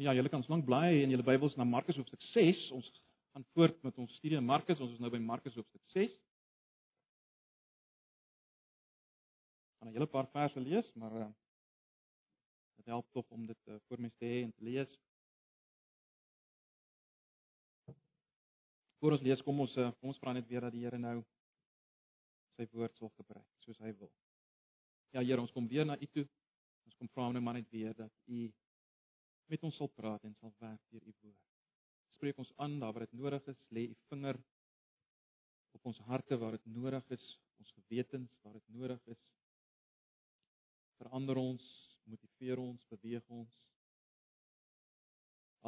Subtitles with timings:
[0.00, 2.60] Ja, julle kan slank blaai in julle Bybels na Markus hoofstuk 6.
[2.72, 2.86] Ons
[3.34, 4.80] gaan voort met ons studie in Markus.
[4.80, 6.14] Ons is nou by Markus hoofstuk 6.
[9.76, 11.28] Gaan 'n hele paar verse lees, maar uh,
[12.76, 14.96] dit help tog om dit uh, voor my te hê en te lees.
[18.98, 21.22] Voor ons lees, kom ons uh, kom ons vra net weer dat die Here nou
[22.56, 24.12] sy woord sal gebruik soos hy wil.
[25.12, 26.28] Ja Here, ons kom weer na U toe.
[26.88, 28.48] Ons kom vra nou maar net weer dat U
[29.52, 31.40] met ons sal praat en sal werk deur u woord.
[32.16, 34.38] Spreek ons aan daar waar dit nodig is, lê u vinger
[35.76, 37.24] op ons harte waar dit nodig is,
[37.60, 39.20] ons gewetens waar dit nodig is.
[41.00, 41.66] Verander ons,
[42.08, 43.58] motiveer ons, beweeg ons.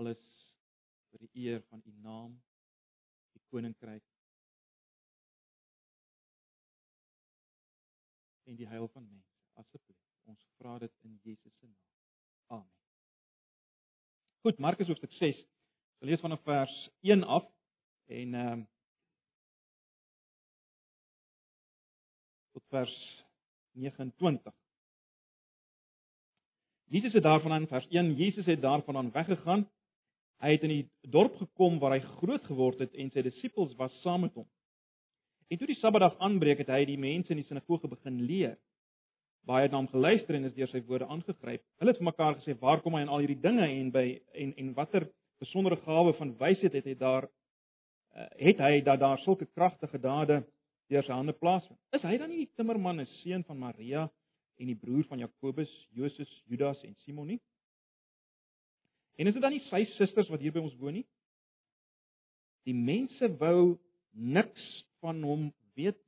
[0.00, 0.22] Alles
[1.10, 2.38] vir die eer van u naam,
[3.34, 4.06] u koninkryk.
[8.48, 10.00] En die heil van mense, asseblief.
[10.30, 11.92] Ons vra dit in Jesus se naam.
[12.60, 12.83] Amen.
[14.44, 15.38] Goed, Markus hoofstuk 6.
[16.04, 17.44] Ons lees vanaf vers 1 af
[18.12, 18.64] en ehm
[22.52, 22.96] tot vers
[23.72, 24.52] 29.
[26.92, 29.64] Jesus het daarvan aan vers 1, Jesus het daarvan aan weggegaan.
[30.44, 33.96] Hy het in die dorp gekom waar hy groot geword het en sy disippels was
[34.02, 34.48] saam met hom.
[35.48, 38.60] En toe die Sabbatdag aanbreek het hy die mense in die sinagoge begin leer
[39.48, 41.62] baie na hom geluister en is deur sy woorde aangegryp.
[41.80, 44.54] Hulle het vir mekaar gesê, "Waar kom hy aan al hierdie dinge en by en
[44.56, 49.46] en watter besondere gawe van wysheid het hy daar uh, het hy dat daar sulke
[49.46, 50.44] kragtige dade
[50.88, 51.78] deur sy hande plaasvind?
[51.92, 54.10] Is hy dan nie die timmerman, 'n seun van Maria
[54.58, 57.40] en die broer van Jakobus, Josef, Judas en Simon nie?
[59.16, 61.06] En is dit dan nie sy susters wat hier by ons woon nie?"
[62.64, 63.78] Die mense wou
[64.12, 65.98] niks van hom weet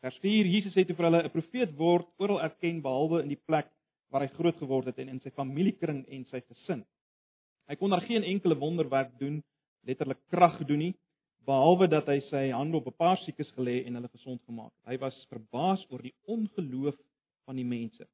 [0.00, 3.42] Vers 4: Jesus sê toe vir hulle 'n profeet word oral erken behalwe in die
[3.50, 3.66] plek
[4.10, 6.84] waar hy groot geword het en in sy familiekring en sy gesin.
[7.68, 9.42] Hy kon daar geen enkele wonderwerk doen,
[9.84, 10.94] letterlik krag doen nie,
[11.44, 14.86] behalwe dat hy sy hande op 'n paar siekes gelê en hulle gesond gemaak het.
[14.92, 16.96] Hy was verbaas oor die ongeloof
[17.46, 18.06] van die mense.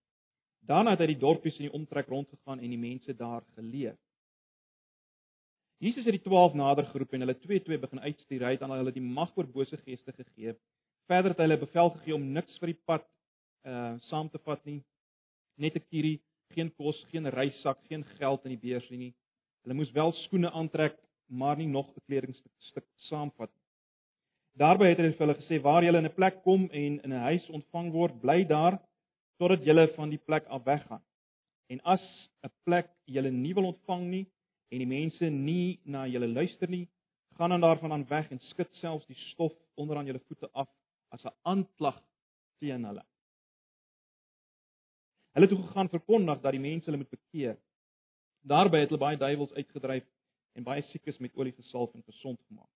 [0.66, 3.96] Daarna het hy die dorpies in die omtrek rondgegaan en die mense daar geleer.
[5.78, 8.40] Jesus het die 12 nader geroep en hulle twee twee begin uitstuur.
[8.40, 10.54] Hy het aan hulle die mag oor bose geeste gegee
[11.10, 13.04] Verder het hy hulle bevel gegee om niks vir die pad
[13.68, 14.80] uh saam te vat nie.
[15.60, 16.20] Net 'n kierie,
[16.54, 19.12] geen kos, geen reissak, geen geld in die beurs nie.
[19.64, 20.96] Hulle moes wel skoene aantrek,
[21.28, 23.62] maar nie nog 'n kledingstuk stuk saamvat nie.
[24.56, 27.26] Daarby het hy vir hulle gesê: "Waar julle in 'n plek kom en in 'n
[27.28, 28.80] huis ontvang word, bly daar
[29.38, 31.02] totdat julle van die plek af weggaan.
[31.68, 32.04] En as
[32.42, 34.26] 'n plek julle nie wil ontvang nie
[34.70, 36.88] en die mense nie na julle luister nie,
[37.36, 40.68] gaan dan daarvan aan weg en skud selfs die stof onder aan julle voete af
[41.14, 41.98] as 'n aanklag
[42.58, 43.04] teen hulle.
[45.34, 47.56] Hulle het toe gegaan verkondig dat die mense hulle moet bekeer.
[48.46, 50.06] Daarby het hulle baie duiwels uitgedryf
[50.54, 52.70] en baie siekes met olie gesalf en gesond gemaak.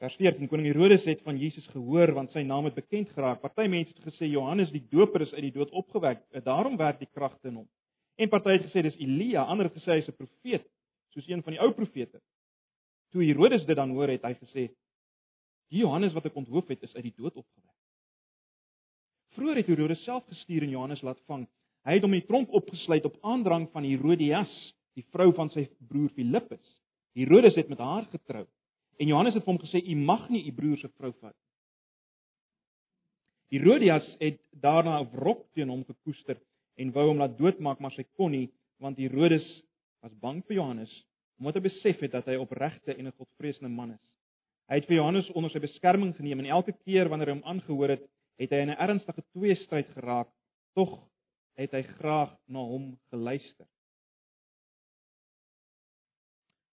[0.00, 3.40] Vers 14: Koning Herodes het van Jesus gehoor want sy naam het bekend geraak.
[3.40, 6.22] Party mense het gesê Johannes die Doper is uit die dood opgewek.
[6.44, 7.68] Daarom werk die kragte in hom.
[8.16, 10.66] En party het gesê dis Elia, ander het gesê hy's 'n profeet,
[11.12, 12.20] soos een van die ou profete.
[13.10, 14.70] Toe Herodes dit dan hoor, het hy gesê:
[15.70, 17.76] Die Johannes wat ek onthoof het, is uit die dood opgewek.
[19.36, 21.46] Vroeger het Herodes self gestuur en Johannes laat vang.
[21.86, 24.50] Hy het hom in die tronk opgesluit op aandrang van Herodias,
[24.98, 26.64] die vrou van sy broer Filippus.
[27.16, 28.44] Herodes het met haar getrou.
[29.00, 31.36] En Johannes het hom gesê: "U mag nie u broer se vrou vat."
[33.50, 36.38] Herodias het daarna 'n wrok teen hom gekoester
[36.76, 39.62] en wou hom laat doodmaak, maar sy kon nie, want Herodes
[40.02, 41.06] was bang vir Johannes,
[41.38, 44.10] omdat hy besef het dat hy opregte en 'n godvreesende man is.
[44.70, 47.96] Hy het vir Johannes onder sy beskerming geneem en elke keer wanneer hy hom aangehoor
[47.96, 48.04] het,
[48.38, 50.28] het hy in 'n ernstige tweestryd geraak.
[50.78, 50.92] Tog
[51.58, 53.66] het hy graag na hom geluister.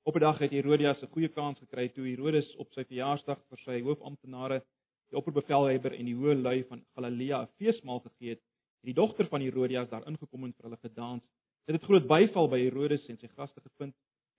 [0.06, 3.58] Op 'n dag het Herodias 'n goeie kans gekry toe Herodes op sy verjaarsdag vir
[3.66, 4.62] sy hoofamptenare,
[5.10, 8.42] die opperbevelhebber en die hoë lui van Galilea 'n feesmaal gegee het.
[8.84, 11.24] Die dogter van Herodias daar ingekom en vir hulle gedans.
[11.66, 13.96] Dit het groot byval by Herodes en sy gaste gevind.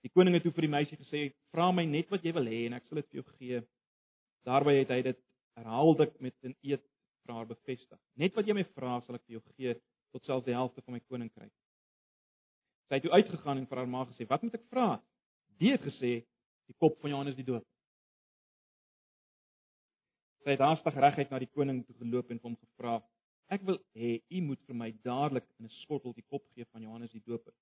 [0.07, 1.21] Die koning het toe vir die meisie gesê:
[1.53, 3.63] "Vra my net wat jy wil hê en ek sal dit vir jou gee."
[4.47, 5.19] Daarby het hy dit
[5.59, 6.85] herhaaldelik met 'n eed
[7.25, 7.99] vir haar bevestig.
[8.17, 9.75] "Net wat jy my vra, sal ek vir jou gee
[10.13, 11.53] tot selfs die helfte van my koninkryk."
[12.89, 15.03] Sy het toe uitgegaan en vir haar ma gesê: "Wat moet ek vra?"
[15.59, 16.25] Die het gesê:
[16.69, 17.67] "Die kop van Johannes die Doper."
[20.45, 23.03] Sy het haastig reguit na die koning toe geloop en hom gevra:
[23.51, 26.83] "Ek wil hê u moet vir my dadelik in 'n skottel die kop gee van
[26.83, 27.53] Johannes die Doper."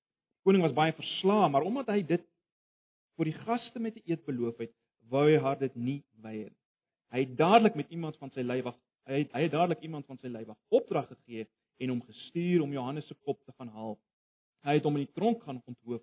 [0.46, 2.25] Koning was baie verslae, maar omdat hy dit
[3.19, 4.72] vir die gaste met 'n eed beloof het,
[5.10, 6.62] wou hy haar dit nie weier nie.
[7.12, 8.76] Hy het dadelik met iemand van sy leiwag,
[9.06, 11.46] hy het, hy het dadelik iemand van sy leiwag opdrag gegee
[11.78, 13.98] en hom gestuur om Johannes se kop te gaan haal.
[14.66, 16.02] Hy het hom in die tronk gaan onthoof.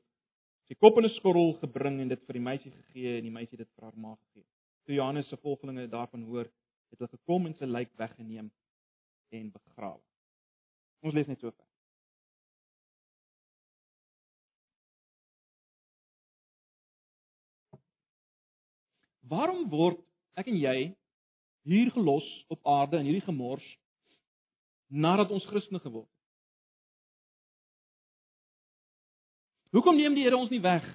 [0.67, 3.57] Sy kop in 'n skottel gebring en dit vir die meisie gegee en die meisie
[3.57, 4.45] dit vir haar ma gegee.
[4.85, 6.47] Toe Johannes se volgelinge daarvan hoor,
[6.89, 8.51] het hulle gekom en sy lyk weggeneem
[9.31, 10.01] en begrawe.
[11.01, 11.62] Ons lees net so ver.
[19.33, 20.01] Waarom word
[20.37, 20.77] ek en jy
[21.69, 23.65] hier gelos op aarde in hierdie gemors
[24.93, 26.19] nadat ons Christene geword het?
[29.73, 30.85] Hoekom neem die Here ons nie weg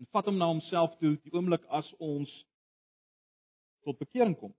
[0.00, 2.30] en vat hom na homself toe die oomblik as ons
[3.86, 4.50] tot bekering kom?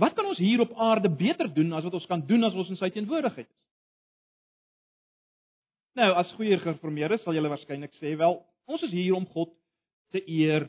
[0.00, 2.72] Wat kan ons hier op aarde beter doen as wat ons kan doen as ons
[2.72, 3.58] in sy teenwoordigheid is?
[6.00, 8.38] Nou, as goeie gereformeerdes sal julle waarskynlik sê, wel,
[8.70, 9.52] ons is hier om God
[10.14, 10.68] te eer,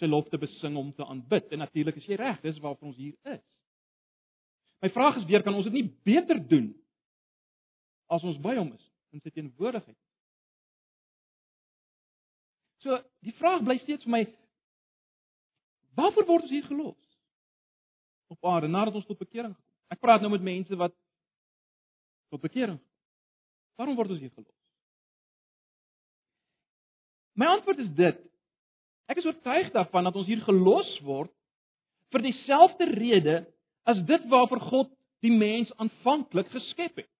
[0.00, 1.50] sy lof te besing, hom te aanbid.
[1.52, 3.44] En natuurlik is jy reg, dis waarvoor ons hier is.
[4.80, 6.70] My vraag is weer, kan ons dit nie beter doen
[8.10, 9.98] as ons by hom is in sy teenwoordigheid?
[12.80, 12.96] So,
[13.26, 14.24] die vraag bly steeds vir my
[15.98, 17.10] waarvoor word ons hier gelos?
[18.30, 19.74] op aarde nadat ons tot bekering gekom.
[19.90, 20.94] Ek praat nou met mense wat
[22.30, 22.78] tot bekering.
[23.74, 24.59] Waarom word ons hier gelos?
[27.40, 28.18] My antwoord is dit.
[29.10, 31.32] Ek is oortuig daarvan dat ons hier gelos word
[32.12, 33.36] vir dieselfde rede
[33.88, 34.90] as dit waarvoor God
[35.24, 37.10] die mens aanvanklik geskep het.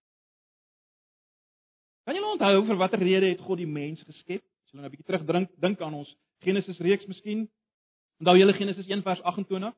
[2.04, 4.42] Kan julle onthou vir watter rede het God die mens geskep?
[4.42, 6.10] As julle nou 'n bietjie terugdink, dink aan ons
[6.44, 7.48] Genesis reeks miskien.
[8.20, 9.74] Onthou julle Genesis 1 vers 28?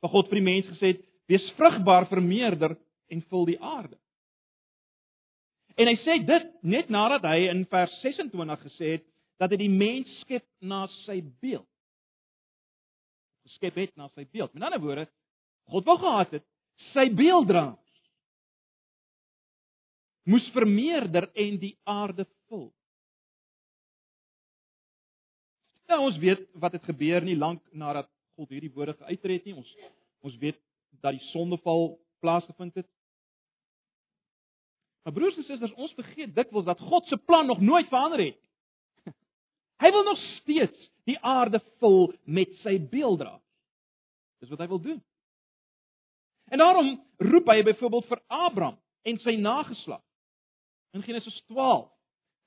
[0.00, 2.76] waar God vir die mens gesê het: "Wees vrugbaar, vermeerder
[3.08, 3.98] en vul die aarde."
[5.76, 9.04] En hy sê dit net nadat hy in vers 26 gesê het
[9.38, 11.66] dat hy die mens skep na sy beeld.
[13.48, 14.52] Geskep het na sy beeld.
[14.54, 15.06] Met ander woorde,
[15.72, 16.46] God wou gehad het
[16.92, 17.88] sy beelddraers
[20.28, 22.68] moes vermeerder en die aarde vul.
[25.88, 29.56] Nou ons weet wat het gebeur nie lank nadat God hierdie woorde geuiter het nie.
[29.56, 29.70] Ons
[30.26, 30.58] ons weet
[31.00, 32.88] dat die sondeval plaasgevind het.
[35.06, 38.40] Maar broers en susters, ons vergeet dikwels dat God se plan nog nooit verander het.
[39.78, 43.44] Hy wil nog steeds die aarde vul met sy beelddraers.
[44.42, 44.98] Dis wat hy wil doen.
[46.50, 50.02] En daarom roep hy byvoorbeeld vir Abraham en sy nageslag
[50.96, 51.88] in Genesis 12.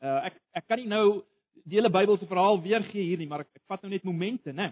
[0.02, 1.22] Uh, ek ek kan nie nou
[1.68, 4.72] die hele Bybelse verhaal weergee hier nie, maar ek, ek vat nou net momente, né?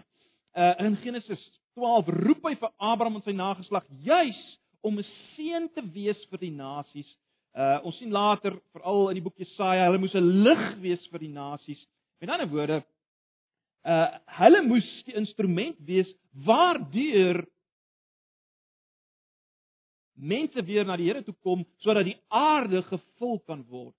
[0.54, 1.42] uh, in Genesis
[1.74, 4.40] 12 roep hy vir Abraham en sy nageslag juis
[4.82, 5.06] om 'n
[5.36, 7.08] seën te wees vir die nasies.
[7.54, 11.20] Uh ons sien later veral in die boek Jesaja, hulle moes 'n lig wees vir
[11.20, 11.80] die nasies.
[12.20, 12.82] Met ander woorde,
[13.88, 14.08] uh
[14.40, 16.08] hulle moes die instrument wees
[16.44, 17.40] waardeur
[20.20, 23.96] mense weer na die Here toe kom sodat die aarde gevul kan word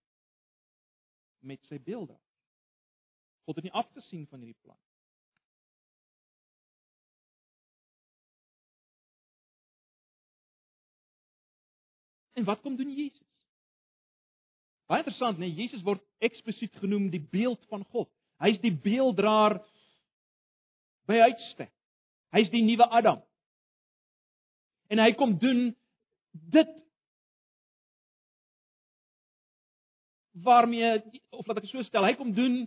[1.42, 2.14] met sy beelde.
[3.50, 4.78] God het nie afgesien van hierdie plan.
[12.38, 13.26] En wat kom doen Jesus?
[14.86, 18.10] Baie interessant, nee, Jesus word eksplisiet genoem die beeld van God.
[18.42, 19.60] Hy's die beelddraer
[21.10, 21.72] by uitstek.
[22.36, 23.22] Hy's die nuwe Adam.
[24.92, 25.70] En hy kom doen
[26.32, 26.78] dit
[30.44, 32.62] waarmee of laat ek so stel, hy kom doen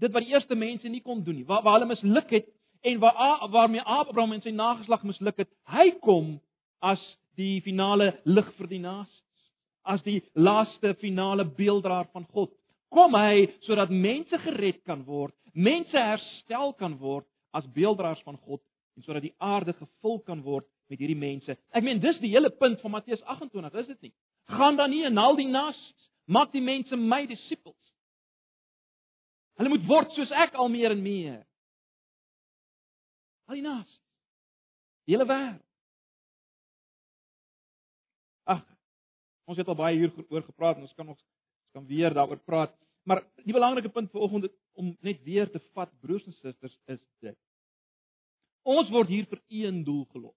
[0.00, 1.46] dit wat die eerste mense nie kon doen nie.
[1.48, 2.48] Waar waar hulle misluk het
[2.80, 6.38] en waar waarmee Abraham en sy nageslag misluk het, hy kom
[6.80, 7.00] as
[7.36, 9.44] die finale lig vir die nasies,
[9.84, 12.52] as die laaste finale beelddraer van God.
[12.90, 18.62] Kom hy sodat mense gered kan word, mense herstel kan word as beelddraers van God
[18.98, 21.54] en sodat die aarde gevul kan word met hierdie mense.
[21.70, 24.14] Ek meen dis die hele punt van Matteus 28, is dit nie?
[24.50, 27.78] Gaan dan nie en al die nasies, maak die mense my disippels.
[29.60, 31.40] Hulle moet word soos ek al meer en meer.
[33.50, 33.98] Al die nasies.
[35.06, 35.66] Die hele wêreld.
[38.50, 38.62] Ag,
[39.46, 41.18] ons het al baie hier oor gepraat en ons kan nog
[41.70, 42.74] ons kan weer daaroor praat.
[43.06, 47.00] Maar die belangrike punt vir oggend om net weer te vat broers en susters is
[47.22, 47.36] dit.
[48.64, 50.34] Ons word hier vir een doel gelos.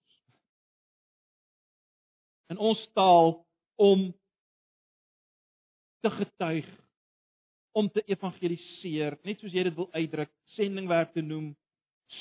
[2.50, 3.42] In ons taal
[3.82, 4.13] om
[6.04, 6.68] te getuig,
[7.74, 11.54] om te evangeliseer, net soos jy dit wil uitdruk, sendingwerk te noem,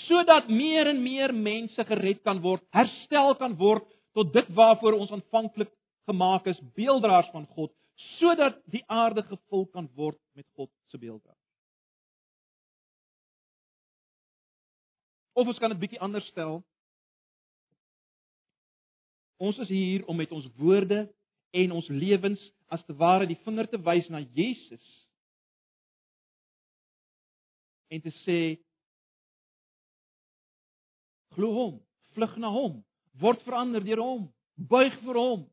[0.07, 3.85] sodat meer en meer mense gered kan word, herstel kan word
[4.16, 5.73] tot dit waarvoor ons aanvanklik
[6.09, 7.73] gemaak is beelddraers van God
[8.18, 11.38] sodat die aarde gevul kan word met God se beelddraers.
[15.32, 16.61] Of ons kan dit bietjie anders stel.
[19.42, 21.06] Ons is hier om met ons woorde
[21.52, 22.42] en ons lewens
[22.73, 24.85] as te ware die vinger te wys na Jesus
[27.92, 28.38] en te sê
[31.37, 31.75] glo hom,
[32.16, 32.78] vlug na hom,
[33.21, 34.23] word verander deur hom,
[34.56, 35.44] buig vir hom.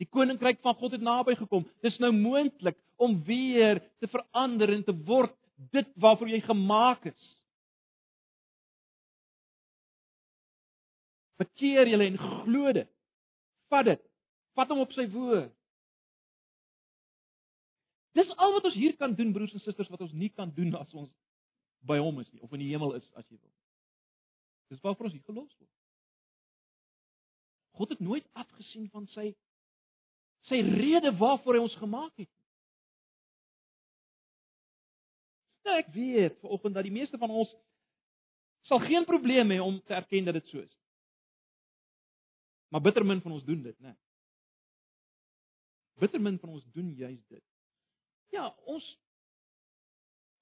[0.00, 1.64] Die koninkryk van God het naby gekom.
[1.84, 5.32] Dis nou moontlik om weer te verander en te word
[5.72, 7.32] dit waarvoor jy gemaak is.
[11.40, 12.90] Bekeer julle en glo dit.
[13.72, 14.02] Vat dit.
[14.56, 15.52] Vat hom op sy woord.
[18.16, 20.72] Dis al wat ons hier kan doen broers en susters wat ons nie kan doen
[20.78, 21.10] as ons
[21.86, 23.52] by hom is nie of in die hemel is as jy wil.
[24.72, 25.72] Dis waarvoor ons hier gelos word.
[27.76, 29.34] God het nooit afgesien van sy
[30.46, 32.30] sy rede waarvoor hy ons gemaak het.
[35.66, 37.52] Nou ek weet vanoggend dat die meeste van ons
[38.70, 40.74] sal geen probleem hê om te erken dat dit so is.
[42.70, 43.94] Maar bitter min van ons doen dit, né?
[45.98, 47.44] Bitter min van ons doen juis dit.
[48.34, 48.86] Ja, ons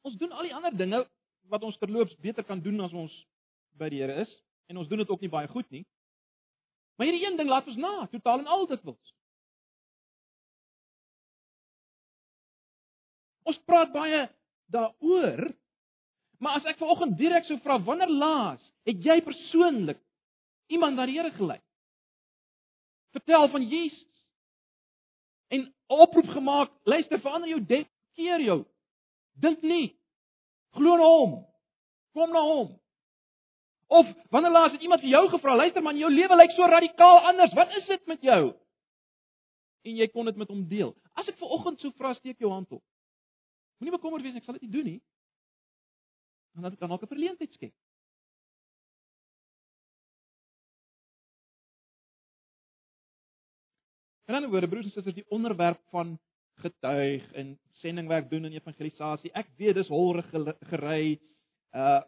[0.04, 1.04] ons doen al die ander dinge
[1.52, 3.12] wat ons terloops beter kan doen as ons
[3.80, 4.32] by die Here is
[4.68, 5.84] en ons doen dit ook nie baie goed nie.
[6.96, 8.98] Maar hierdie een ding laat ons na, totaal en al dit wil.
[13.48, 14.24] Ons praat baie
[14.72, 15.46] daaroor.
[16.42, 20.00] Maar as ek vanoggend direk sou vra wanneer laas het jy persoonlik
[20.72, 21.60] iemand na die Here gelei?
[23.14, 24.10] Vertel van Jesus.
[25.54, 28.64] En oproep gemaak, luister verander jou denke, keer jou.
[29.40, 29.94] Dink nie.
[30.74, 31.36] Glo in hom.
[32.14, 32.72] Kom na hom.
[33.86, 37.28] Of wanneer laas het iemand vir jou gevra, luister man, jou lewe lyk so radikaal
[37.30, 37.54] anders.
[37.54, 38.42] Wat is dit met jou?
[39.84, 40.94] En jy kon dit met hom deel.
[41.14, 42.82] As ek vanoggend so vra, steek jou hand op.
[43.84, 45.00] Moenie bekommerd wees, ek sal dit nie doen nie.
[46.56, 47.74] Want dit kan dalk 'n verleentheid skep.
[54.24, 56.16] En dan word broers en susters die onderwerp van
[56.64, 59.34] getuig en sendingwerk doen in evangelisasie.
[59.34, 60.30] Ek weet dis holrig
[60.72, 61.20] gery.
[61.76, 62.00] Uh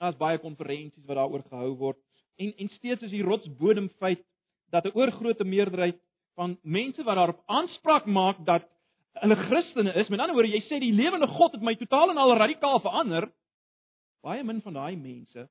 [0.00, 2.00] daar's baie konferensies wat daaroor gehou word
[2.36, 4.24] en en steeds is die rotsbodem feit
[4.72, 6.00] dat 'n oorgrootste meerderheid
[6.34, 8.68] van mense wat daarop aanspraak maak dat
[9.20, 10.08] hulle Christene is.
[10.08, 13.28] Met ander woorde, jy sê die lewende God het my totaal en al radikaal verander.
[14.24, 15.46] Baie min van daai mense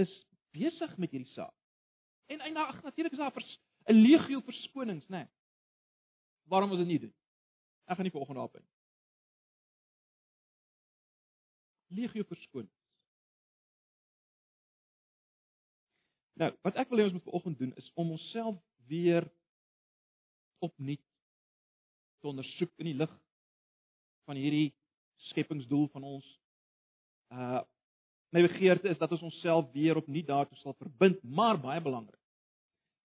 [0.00, 0.12] is
[0.52, 1.54] besig met hierdie saak.
[2.32, 3.32] En en ag natuurlik is daar
[3.88, 5.16] 'n legio verskonings, né?
[5.16, 5.28] Nee.
[6.48, 7.14] Waarom ons dit nie doen?
[7.86, 8.66] Ek gaan nie vanoggend daarop in.
[11.88, 12.80] Legio verskonings.
[16.32, 18.56] Nou, wat ek wil hê ons moet vanoggend doen is om onsself
[18.86, 19.28] weer
[20.58, 21.11] opnuut
[22.22, 23.12] te ondersoek in die lig
[24.28, 24.70] van hierdie
[25.30, 26.32] skepingsdoel van ons.
[27.34, 27.62] Uh
[28.32, 32.16] my begeerte is dat ons onsself weer opnuut daartoe sal verbind, maar baie belangrik.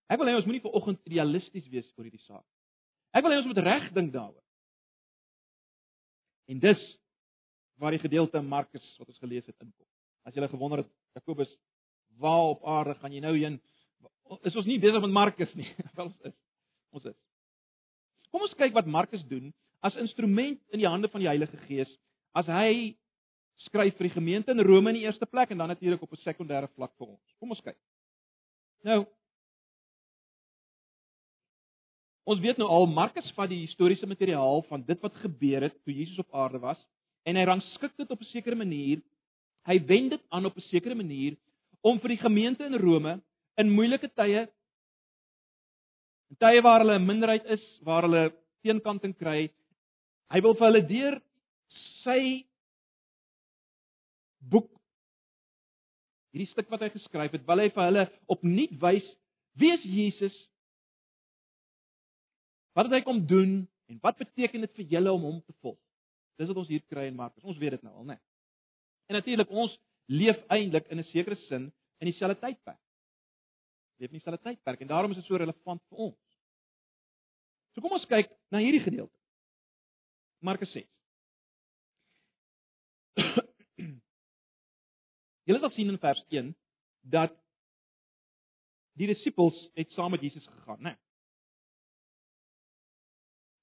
[0.07, 2.45] Ek wil hê ons moenie vir oggend idealisties wees oor hierdie saak.
[3.11, 4.43] Ek wil hê ons moet reg dink daaroor.
[6.47, 6.85] En dis
[7.75, 9.87] waar die gedeelte Markus wat ons gelees het inkom.
[10.23, 11.51] As jy gewonder het Jakobus
[12.23, 13.59] waar op aarde gaan jy nou heen?
[14.47, 15.67] Is ons nie besig met Markus nie?
[15.99, 16.39] Wel is.
[16.95, 17.19] Ons is.
[18.31, 19.53] Kom ons kyk wat Markus doen
[19.85, 21.91] as instrument in die hande van die Heilige Gees
[22.37, 22.95] as hy
[23.67, 26.23] skryf vir die gemeente in Rome in die eerste plek en dan natuurlik op 'n
[26.23, 27.23] sekondêre vlak vir ons.
[27.39, 27.77] Kom ons kyk.
[28.83, 29.05] Nou
[32.27, 35.93] Ons weet nou al Markus vat die historiese materiaal van dit wat gebeur het toe
[35.93, 36.79] Jesus op aarde was
[37.23, 39.01] en hy rangskik dit op 'n sekere manier.
[39.65, 41.37] Hy wend dit aan op 'n sekere manier
[41.81, 43.21] om vir die gemeente in Rome
[43.57, 44.47] in moeilike tye
[46.31, 49.49] In tye waar hulle 'n minderheid is, waar hulle teenkanting kry,
[50.33, 51.21] hy wil vir hulle deur
[52.03, 52.45] sy
[54.39, 54.69] boek
[56.33, 59.07] hierdie stuk wat hy geskryf het, wil hy vir hulle opnuut wys
[59.57, 60.35] wie is Jesus?
[62.77, 65.79] Wat het hy kom doen en wat beteken dit vir julle om hom te volg?
[66.37, 67.41] Dis wat ons hier kry in Markus.
[67.41, 68.17] Ons weet dit nou al, né?
[69.09, 69.73] En natuurlik ons
[70.05, 72.77] leef eintlik in 'n sekere sin in dieselfde tydperk
[73.97, 76.19] leef nie dieselfde tydperk en daarom is dit so relevant vir ons.
[77.73, 79.13] So kom ons kyk na hierdie gedeelte.
[80.41, 80.87] Markus 6.
[85.47, 86.53] Julle sal sien in vers 1
[87.07, 87.33] dat
[88.97, 90.93] die disippels het saam met Jesus gegaan, né?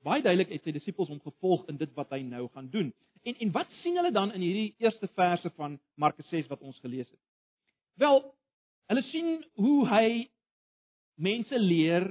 [0.05, 2.93] Baie duidelik het sy disippels hom gevolg in dit wat hy nou gaan doen.
[3.25, 6.79] En en wat sien hulle dan in hierdie eerste verse van Markus 6 wat ons
[6.85, 7.21] gelees het?
[8.03, 8.21] Wel,
[8.91, 10.09] Hulle sien hoe hy
[11.17, 12.11] mense leer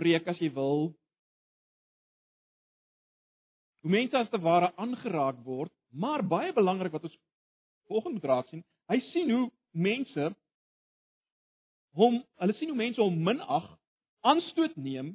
[0.00, 0.90] preek as jy wil.
[3.84, 7.18] Hoe mense as te ware aangeraak word, maar baie belangrik wat ons
[7.90, 10.30] volgende moet raak sien, hy sien hoe mense
[11.98, 13.66] hom hulle sien hoe mense hom minag,
[14.24, 15.14] aanstoot neem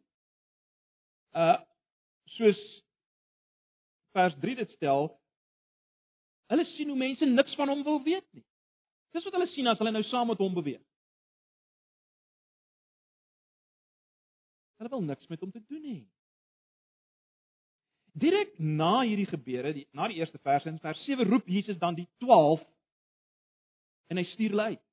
[1.35, 1.57] uh
[2.35, 2.59] soos
[4.15, 5.09] vers 3 dit stel.
[6.51, 8.45] Hulle sien hoe mense niks van hom wil weet nie.
[9.15, 10.81] Dis wat hulle sien as hulle nou saam met hom beweeg.
[14.81, 15.99] Hulle wil niks met hom te doen hê.
[18.15, 21.97] Direk na hierdie gebeure, die, na die eerste vers in vers 7 roep Jesus dan
[21.97, 22.61] die 12
[24.11, 24.83] en hy stuur hulle uit.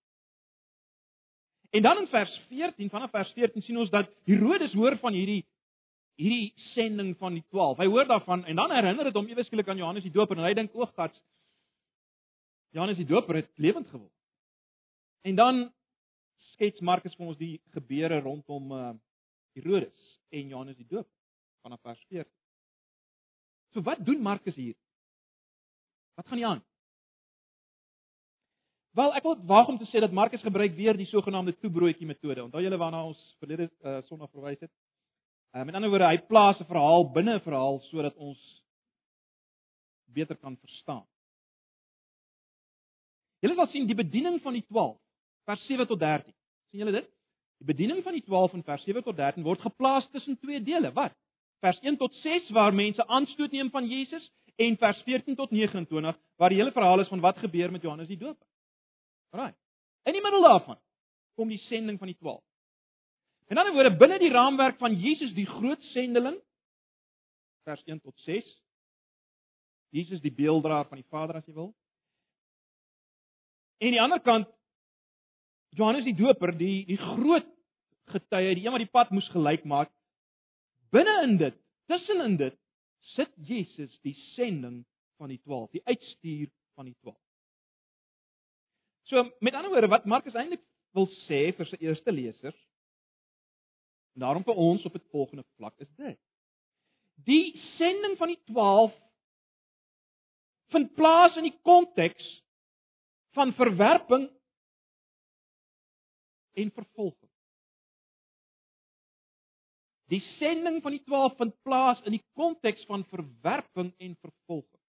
[1.73, 5.43] En dan in vers 14, vanaf vers 14 sien ons dat Herodes hoor van hierdie
[6.21, 7.79] hierdie sending van die 12.
[7.81, 10.45] Hy hoor daarvan en dan herinner dit hom ewe skielik aan Johannes die Doper en
[10.45, 11.17] hy dink oog gats
[12.73, 14.13] Johannes die Doper het lewend geword.
[15.23, 15.63] En dan
[16.53, 18.91] skets Markus vir ons die gebeure rondom uh,
[19.57, 21.13] Herodes en Johannes die Doper
[21.63, 22.31] vanaf vers 14.
[23.73, 24.77] So wat doen Markus hier?
[26.17, 26.63] Wat gaan hy aan?
[28.93, 32.43] Wel, ek wil waag om te sê dat Markus gebruik weer die sogenaamde toebroodjie metode.
[32.45, 34.73] Onthou julle waarna ons verlede uh, Sondag verwys het?
[35.53, 38.41] Uh, met ander woorde, hy plaas 'n verhaal binne 'n verhaal sodat ons
[40.13, 41.07] beter kan verstaan.
[43.43, 44.97] Julle sal sien die bediening van die 12
[45.51, 46.31] vers 7 tot 13.
[46.71, 47.09] sien julle dit?
[47.63, 50.93] Die bediening van die 12 in vers 7 tot 13 word geplaas tussen twee dele.
[50.95, 51.15] Wat?
[51.63, 56.17] vers 1 tot 6 waar mense aanstoot neem van Jesus en vers 14 tot 29
[56.37, 58.47] waar die hele verhaal is van wat gebeur met Johannes die Doper.
[59.31, 59.57] Right.
[60.03, 60.81] In die middel daarvan
[61.39, 62.43] kom die sending van die 12.
[63.55, 66.41] In ander woorde binne die raamwerk van Jesus die groot sendeling
[67.63, 68.49] vers 1 tot 6
[69.95, 71.71] Jesus die beelddraer van die Vader as jy wil.
[73.83, 74.51] En aan die ander kant
[75.75, 77.49] Johannes die Doper, die die groot
[78.13, 79.91] getuie, die een wat die pad moes gelyk maak,
[80.93, 81.57] Binne in dit,
[81.89, 82.55] tussenin dit,
[83.17, 84.83] sit Jesus die sending
[85.19, 87.17] van die 12, die uitstuur van die 12.
[89.09, 90.63] So met ander woorde wat Markus eintlik
[90.95, 92.59] wil sê vir sy eerste lesers,
[94.13, 96.21] en daarom vir ons op 'n volgende vlak is dit.
[97.25, 98.95] Die sending van die 12
[100.77, 102.42] vind plaas in die konteks
[103.37, 104.29] van verwerping
[106.53, 107.31] en vervolging.
[110.13, 114.81] Die sending van die 12 vind plaas in die konteks van verwerping en vervolging.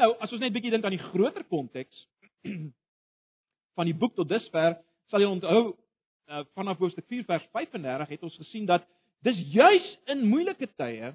[0.00, 2.06] Nou, as ons net 'n bietjie dink aan die groter konteks
[3.76, 8.22] van die boek tot dusver, sal jy onthou uh, vanaf hoofstuk 4 vers 35 het
[8.22, 8.88] ons gesien dat
[9.22, 11.12] dis juis in moeilike tye,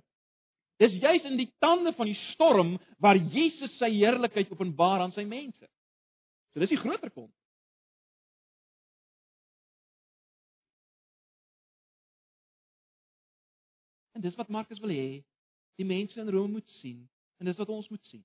[0.81, 5.25] dis juis in die tande van die storm waar Jesus sy heerlikheid openbaar aan sy
[5.25, 5.65] mense.
[6.53, 7.33] So dis die groter konteks.
[14.17, 15.09] En dis wat Markus wil hê
[15.77, 17.03] die mense in Rome moet sien
[17.37, 18.23] en dis wat ons moet sien.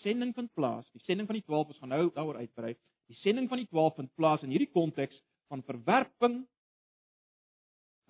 [0.00, 2.72] Sending vind plaas, die sending van die 12 ons gaan nou daaroor uitbrei.
[3.10, 5.16] Die sending van die 12 vind plaas in hierdie konteks
[5.52, 6.42] van verwerping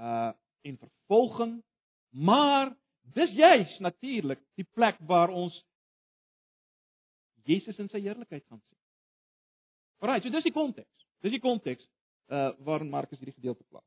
[0.03, 0.33] uh
[0.67, 1.57] en vervolging,
[2.11, 2.75] maar
[3.15, 5.57] dis juis natuurlik die plek waar ons
[7.47, 8.81] Jesus in sy heerlikheid gaan sien.
[10.03, 11.07] Alraai, so dis die konteks.
[11.25, 11.87] Dis die konteks
[12.27, 13.87] uh waarin Markus hierdie gedeelte plaas.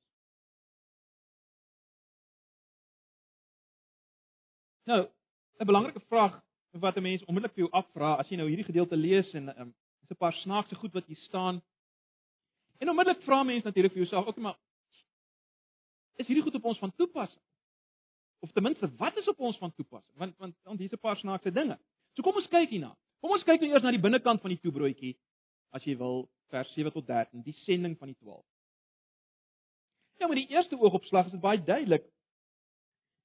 [4.87, 5.01] Nou,
[5.59, 6.39] 'n belangrike vraag
[6.71, 9.75] wat 'n mens onmiddellik vir jou afvra as jy nou hierdie gedeelte lees en um,
[10.03, 11.61] is 'n paar snaakse goed wat hier staan.
[12.79, 14.57] En onmiddellik vra mense natuurlik vir jouself, okay, maar
[16.19, 17.41] is hierdie goed op ons van toepassing?
[18.43, 20.15] Of ten minste, wat is op ons van toepassing?
[20.19, 21.79] Want want want hier's 'n paar snaakse dinge.
[22.15, 22.95] So kom ons kyk hierna.
[23.19, 25.17] Kom ons kyk nou eers na die binnekant van die toebroodjie
[25.75, 28.45] as jy wil vers 7 tot 13, die sending van die 12.
[30.19, 32.07] Ja, maar die eerste oogopslag is dit baie duidelik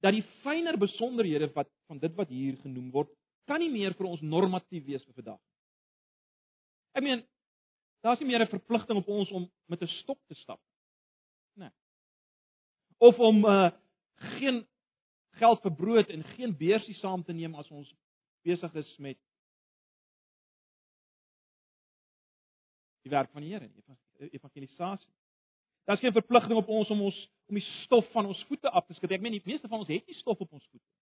[0.04, 3.10] dat die fynere besonderhede wat van dit wat hier genoem word,
[3.48, 5.40] kan nie meer vir ons normatief wees vir vandag.
[6.94, 7.24] Ek meen,
[8.04, 10.60] daar's nie meer 'n verpligting op ons om met 'n stok te stap.
[10.60, 10.73] Nee.
[12.98, 13.70] Of om uh
[14.16, 14.62] geen
[15.30, 17.94] geld vir brood en geen beursie saam te neem as ons
[18.46, 19.18] besig is met
[23.02, 23.70] die werk van die Here,
[24.30, 25.10] evangelisasie.
[25.84, 28.94] Daar's geen verpligting op ons om ons om die stof van ons voete af te
[28.94, 29.10] skud.
[29.12, 31.00] Ek meen die meeste van ons het nie stof op ons voete nie.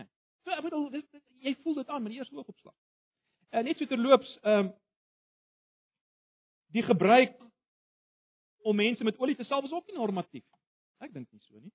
[0.00, 0.08] Nee.
[0.42, 2.74] So ek bedoel dis, dis jy voel dit aan met die eerste oogopslag.
[3.54, 4.72] En net so terloops, ehm um,
[6.74, 7.38] die gebruik
[8.68, 10.44] om mense met olie te salf is ook nie normatief.
[11.00, 11.72] Ek dink nie so nie.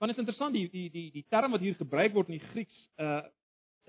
[0.00, 2.78] Want is interessant die die die die term wat hier gebruik word in die Grieks
[2.98, 3.22] uh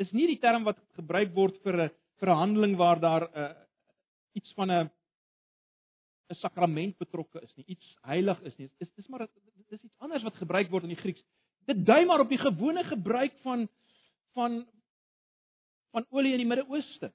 [0.01, 3.37] is nie die term wat gebruik word vir 'n vir 'n handeling waar daar 'n
[3.37, 3.53] uh,
[4.33, 4.89] iets van 'n
[6.29, 8.69] 'n sakrament betrokke is nie, iets heilig is nie.
[8.79, 9.27] Dis dis maar
[9.69, 11.23] dis iets anders wat gebruik word in die Grieks.
[11.65, 13.67] Dit dui maar op die gewone gebruik van
[14.33, 14.65] van
[15.93, 17.13] van olie in die Midde-Ooste.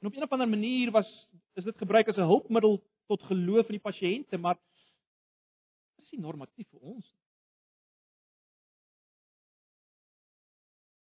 [0.00, 1.08] En op 'n of ander manier was
[1.54, 6.24] is dit gebruik as 'n hulpmiddel tot geloof in die pasiënte, maar dit is nie
[6.24, 7.22] normatief vir ons nie.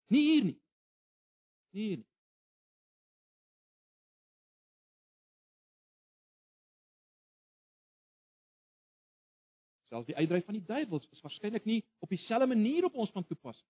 [0.09, 0.59] Nie hier nie.
[1.75, 2.11] Nie hier nie.
[9.91, 13.27] Selfs die uitdryf van die duiwels is waarskynlik nie op dieselfde manier op ons van
[13.27, 13.67] toepassing.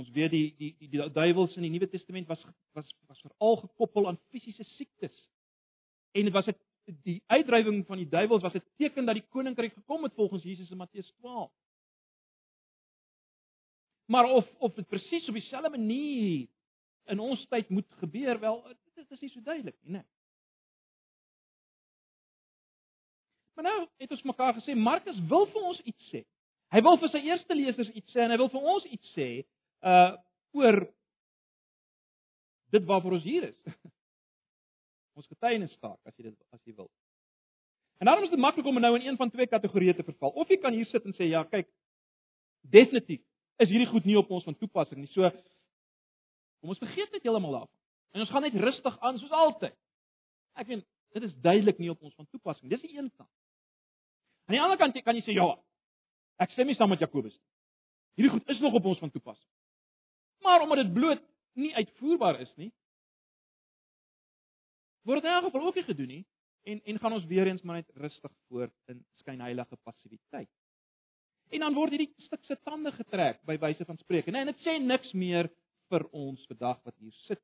[0.00, 2.42] Ons weet die die die, die duiwels in die Nuwe Testament was
[2.76, 5.16] was was veral gekoppel aan fisiese siektes.
[6.16, 6.56] En dit was 'n
[7.04, 10.70] die uitdrywing van die duiwels was 'n teken dat die koninkryk gekom het volgens Jesus
[10.70, 11.52] in Matteus 12.
[14.06, 16.48] Maar of of dit presies op dieselfde manier
[17.04, 20.04] in ons tyd moet gebeur, wel dit is nie so duidelik nie, né?
[23.54, 26.24] Maar nou het ons mekaar gesê Markus wil vir ons iets sê.
[26.70, 29.44] Hy wil vir sy eerste lesers iets sê en hy wil vir ons iets sê
[29.86, 30.16] uh
[30.50, 30.80] oor
[32.74, 33.58] dit waarvoor ons hier is.
[35.18, 36.90] ons getuienis staak as jy dit as jy wil.
[38.00, 40.32] En daarom is dit maklik om nou in een van twee kategorieë te verval.
[40.32, 41.68] Of jy kan hier sit en sê ja, kyk,
[42.72, 43.20] definitief
[43.60, 45.10] is hierdie goed nie op ons van toepassing nie.
[45.12, 45.28] So
[46.60, 47.76] kom ons vergeet net heeltemal daarvan.
[48.16, 49.76] En ons gaan net rustig aan soos altyd.
[50.58, 52.70] Ek weet dit is duidelik nie op ons van toepassing.
[52.70, 53.30] Dis die een kant.
[54.48, 55.50] Aan die ander kant kan jy sê ja.
[56.40, 57.46] Ek stem nie saam met Jakobus nie.
[58.18, 59.48] Hierdie goed is nog op ons van toepassing.
[60.40, 61.22] Maar omdat dit bloot
[61.52, 62.70] nie uitvoerbaar is nie,
[65.02, 66.24] word dit in elk geval ook nie gedoen nie
[66.70, 70.50] en en gaan ons weer eens maar net rustig voort in skynheilige passiwiteit.
[71.50, 74.66] En dan word hierdie stuk se tande getrek by wyse van spreuke, nee, en dit
[74.66, 75.50] sê niks meer
[75.90, 77.42] vir ons vandag wat hier sit.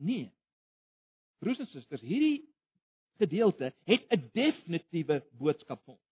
[0.00, 0.30] Nee.
[1.38, 2.48] Broers en susters, hierdie
[3.20, 6.09] gedeelte het 'n definitiewe boodskap vir ons.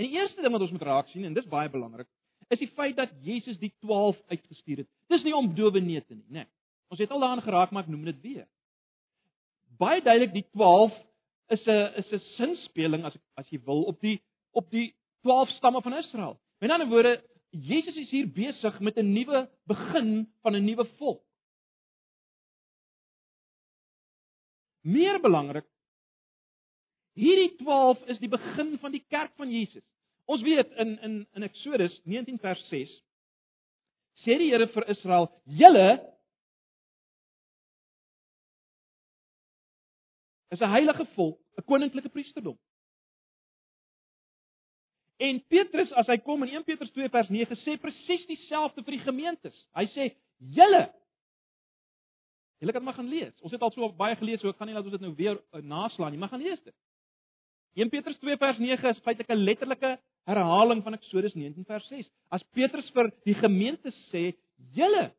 [0.00, 2.08] En die eerste ding wat ons moet raak sien en dis baie belangrik,
[2.48, 4.88] is die feit dat Jesus die 12 uitgestuur het.
[5.12, 6.46] Dis nie om dowe neete nie, né?
[6.46, 6.48] Nee.
[6.90, 8.46] Ons het al daaraan geraak, maar ek noem dit weer.
[9.78, 10.96] Baie duidelik die 12
[11.54, 15.82] is 'n is 'n sinspeling as as jy wil op die op die 12 stamme
[15.82, 16.40] van Israel.
[16.60, 21.22] Met ander woorde, Jesus is hier besig met 'n nuwe begin van 'n nuwe volk.
[24.80, 25.66] Meer belangrik,
[27.18, 29.84] hierdie 12 is die begin van die kerk van Jesus.
[30.30, 32.92] Ons weet in in in Eksodus 19 vers 6
[34.24, 35.88] sê die Here vir Israel: "Julle
[40.50, 42.58] is 'n heilige volk, 'n koninklike priesterdom."
[45.18, 48.92] En Petrus as hy kom in 1 Petrus 2 vers 9 sê presies dieselfde vir
[48.92, 49.66] die gemeentes.
[49.74, 51.00] Hy sê: "Julle
[52.60, 53.40] Julle kan maar gaan lees.
[53.40, 55.38] Ons het al so baie gelees, so ek gaan nie laat ons dit nou weer
[55.38, 56.74] uh, naslaan nie, maar gaan lees dit.
[57.78, 62.10] 1 Petrus 2 vers 9 is feitelik 'n letterlike herhaling van Eksodus 19 vers 6.
[62.30, 64.34] As Petrus vir die gemeente sê,
[64.74, 65.12] julle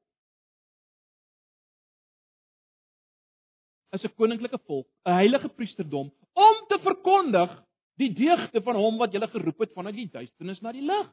[3.92, 7.52] is 'n koninklike volk, 'n heilige priesterdom om te verkondig
[7.98, 11.08] die deugde van hom wat julle geroep het vanuit die duisternis na die lig.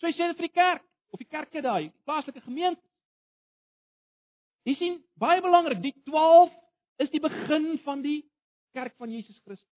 [0.00, 2.82] So hy sê dit vir die kerk of die kerke daai, plaaslike gemeente.
[4.64, 6.52] Jy sien, baie belangrik, die 12
[6.98, 8.24] is die begin van die
[8.72, 9.73] kerk van Jesus Christus.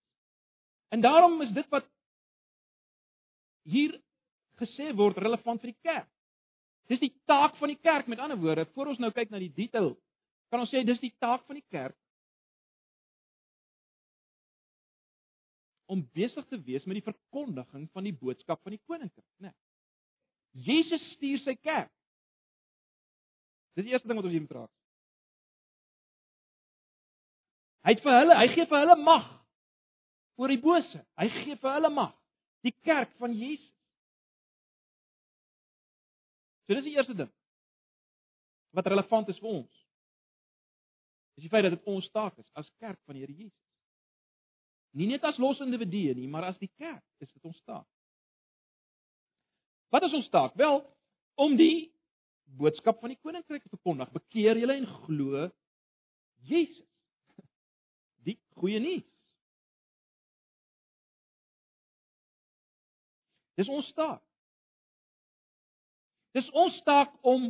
[0.89, 1.87] En daarom is dit wat
[3.67, 3.97] hier
[4.61, 6.09] gesê word relevant vir die kerk.
[6.87, 9.51] Dis die taak van die kerk, met ander woorde, voor ons nou kyk na die
[9.53, 9.91] detail,
[10.47, 11.97] kan ons sê dis die taak van die kerk
[15.87, 19.51] om besig te wees met die verkondiging van die boodskap van die koninkryk, né?
[19.51, 19.55] Nee.
[20.67, 21.91] Jesus stuur sy kerk.
[23.77, 24.73] Dis die eerste ding wat ons hier moet raak.
[27.85, 29.27] Hy het vir hulle, hy gee vir hulle mag
[30.37, 31.01] oor die bose.
[31.19, 32.13] Hy gee vir hulle mag.
[32.65, 33.73] Die kerk van Jesus.
[36.67, 37.33] So dis die eerste ding
[38.75, 39.77] wat relevant is vir ons.
[41.37, 43.63] Dis die feit dat dit ons taak is as kerk van die Here Jesus.
[44.97, 47.87] Nie net as los individue nie, maar as die kerk is dit ons taak.
[49.93, 50.55] Wat is ons taak?
[50.59, 50.81] Wel,
[51.39, 51.89] om die
[52.59, 54.11] boodskap van die koninkryk te verkondig.
[54.13, 55.47] Bekeer julle en glo
[56.47, 56.85] Jesus
[58.27, 59.05] die goeie nuus.
[63.57, 64.21] Dis ons taak.
[66.37, 67.49] Dis ons taak om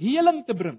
[0.00, 0.78] heling te bring.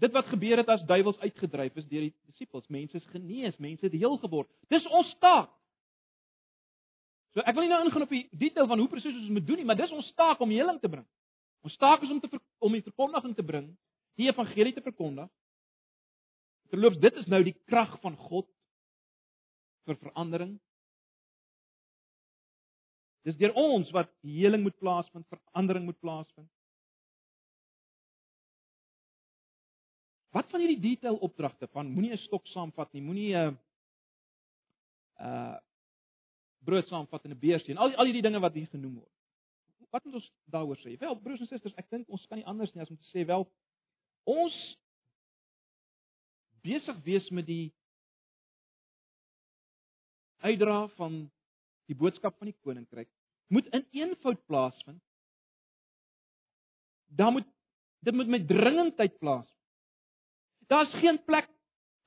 [0.00, 3.84] Dit wat gebeur het as duiwels uitgedryf is deur die disippels, mense is genees, mense
[3.84, 4.48] het heel geword.
[4.72, 5.50] Dis ons taak.
[7.36, 9.60] So ek wil nie nou ingaan op die detail van hoe presies ons moet doen
[9.60, 11.04] nie, maar dis ons taak om heling te bring.
[11.62, 13.68] Ons taak is om te om die verkondiging te bring,
[14.18, 15.28] die evangelie te verkondig.
[16.72, 18.48] Terloops, dit is nou die krag van God
[19.86, 20.56] vir verandering.
[23.26, 26.48] Dis deur ons wat heling moet plaasvind, verandering moet plaasvind.
[30.30, 33.58] Wat van hierdie detail opdragte van moenie 'n stok saamvat nie, moenie 'n
[35.20, 35.56] uh,
[36.64, 39.16] brood saamvat en 'n beersteen, al al hierdie dinge wat hier genoem word.
[39.90, 40.98] Wat moet ons daaroor sê?
[40.98, 43.26] Wel, broers en susters, ek dink ons kan nie anders nie as om te sê
[43.26, 43.46] wel
[44.24, 44.56] ons
[46.62, 47.72] besig wees met die
[50.40, 51.30] uitdra van
[51.90, 53.08] die boodskap van die koninkryk
[53.50, 55.02] moet in eenvoud plaasvind.
[57.10, 57.48] Dan moet
[58.06, 59.58] dit moet met dringendheid plaasvind.
[60.70, 61.50] Daar's geen plek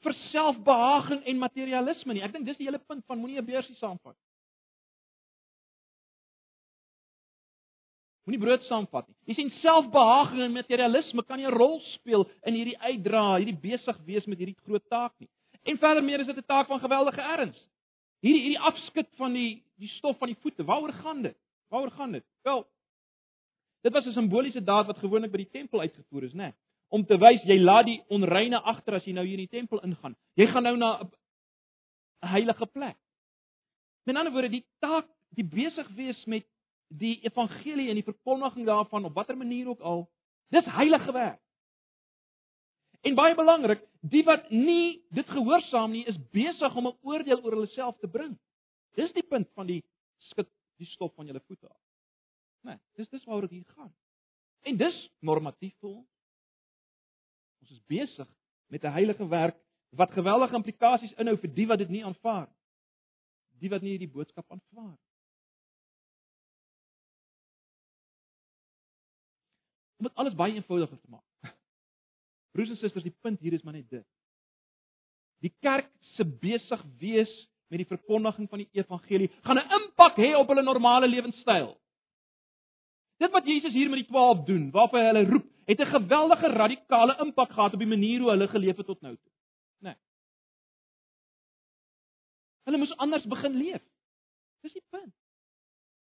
[0.04, 2.24] vir selfbehaaging en materialisme nie.
[2.24, 4.18] Ek dink dis die hele punt van moenie 'n beursie saamvat.
[8.24, 9.18] Moenie brood saamvat nie.
[9.28, 13.98] Jy sien selfbehaaging en materialisme kan nie 'n rol speel in hierdie uitdra, hierdie besig
[14.06, 15.30] wees met hierdie groot taak nie.
[15.64, 17.60] En verder meer is dit 'n taak van geweldige erns.
[18.24, 21.36] Hierdie hierdie afskud van die die stof van die voete, waaroor gaan dit?
[21.74, 22.24] Waaroor gaan dit?
[22.48, 22.62] Wel,
[23.84, 26.38] dit was 'n simboliese daad wat gewoonlik by die tempel uitgevoer is, né?
[26.38, 26.54] Nee,
[26.90, 29.82] om te wys jy laat die onreine agter as jy nou hier in die tempel
[29.82, 30.16] ingaan.
[30.36, 32.98] Jy gaan nou na 'n heilige plek.
[34.06, 36.46] Met ander woorde, die taak, die besig wees met
[36.88, 40.10] die evangelie en die verkondiging daarvan op watter manier ook al,
[40.50, 41.42] dis heilige werk.
[43.04, 47.56] En baie belangrik, die wat nie dit gehoorsaam nie, is besig om 'n oordeel oor
[47.58, 48.38] hulle self te bring.
[48.96, 49.84] Dis die punt van die
[50.30, 51.82] skit die stof van julle voete af.
[52.62, 53.94] Nee, dis dis waaroor dit hier gaan.
[54.64, 56.10] En dis normatief vir ons.
[57.62, 58.30] Ons is besig
[58.68, 62.62] met 'n heilige werk wat geweldige implikasies inhou vir die wat dit nie aanvaar nie.
[63.60, 65.04] Die wat nie hierdie boodskap aanvaar nie.
[69.98, 71.33] Om dit alles baie eenvoudiger te maak.
[72.54, 74.06] Broers en susters, die punt hier is maar net dit.
[75.44, 77.32] Die kerk se besig wees
[77.74, 81.74] met die verkondiging van die evangelie gaan 'n impak hê op hulle normale lewenstyl.
[83.18, 86.48] Dit wat Jesus hier met die 12 doen, waarop hy hulle roep, het 'n geweldige
[86.48, 89.32] radikale impak gehad op die manier hoe hulle geleef het tot nou toe.
[89.80, 89.90] Né?
[89.90, 89.98] Nee.
[92.64, 93.84] Hulle moes anders begin leef.
[94.62, 95.14] Dis die punt.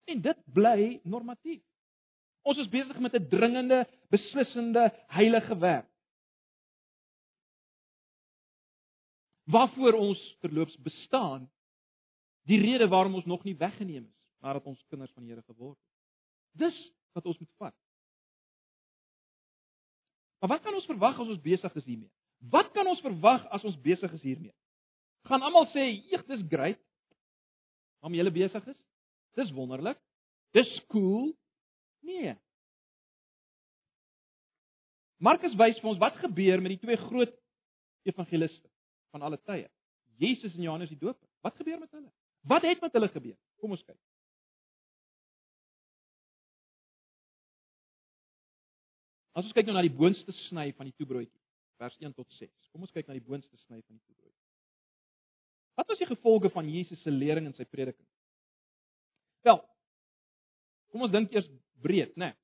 [0.04, 1.62] En dit bly normatief.
[2.42, 5.93] Ons is besig met 'n dringende, beslissende heilige werk.
[9.44, 11.50] Waarvoor ons terloops bestaan,
[12.48, 15.78] die rede waarom ons nog nie weggeneem is nadat ons kinders van die Here geword
[15.78, 15.90] het.
[16.66, 16.76] Dis
[17.16, 17.76] wat ons moet vat.
[20.40, 22.12] Maar wat kan ons verwag as ons besig is hiermee?
[22.52, 24.52] Wat kan ons verwag as ons besig is hiermee?
[25.24, 26.80] Gaan almal sê, "Eeg, dis great."
[28.00, 28.76] Waarom jy besig is?
[29.34, 29.98] Dis wonderlik.
[30.52, 31.32] Dis cool.
[32.00, 32.36] Nee.
[35.16, 37.32] Markus wys vir ons wat gebeur met die twee groot
[38.04, 38.68] evangeliste
[39.14, 39.70] van alle tye.
[40.18, 41.28] Jesus en Johannes die Doper.
[41.46, 42.10] Wat gebeur met hulle?
[42.50, 43.38] Wat het met hulle gebeur?
[43.62, 43.98] Kom ons kyk.
[49.34, 51.40] As ons kyk nou na die boonste sny van die toebroodjie,
[51.82, 52.50] vers 1 tot 6.
[52.70, 54.42] Kom ons kyk na die boonste sny van die toebroodjie.
[55.74, 58.06] Wat was die gevolge van Jesus se lering en sy prediking?
[59.46, 59.58] Wel,
[60.94, 61.48] kom ons dink eers
[61.82, 62.30] breed, né?
[62.30, 62.40] Nee,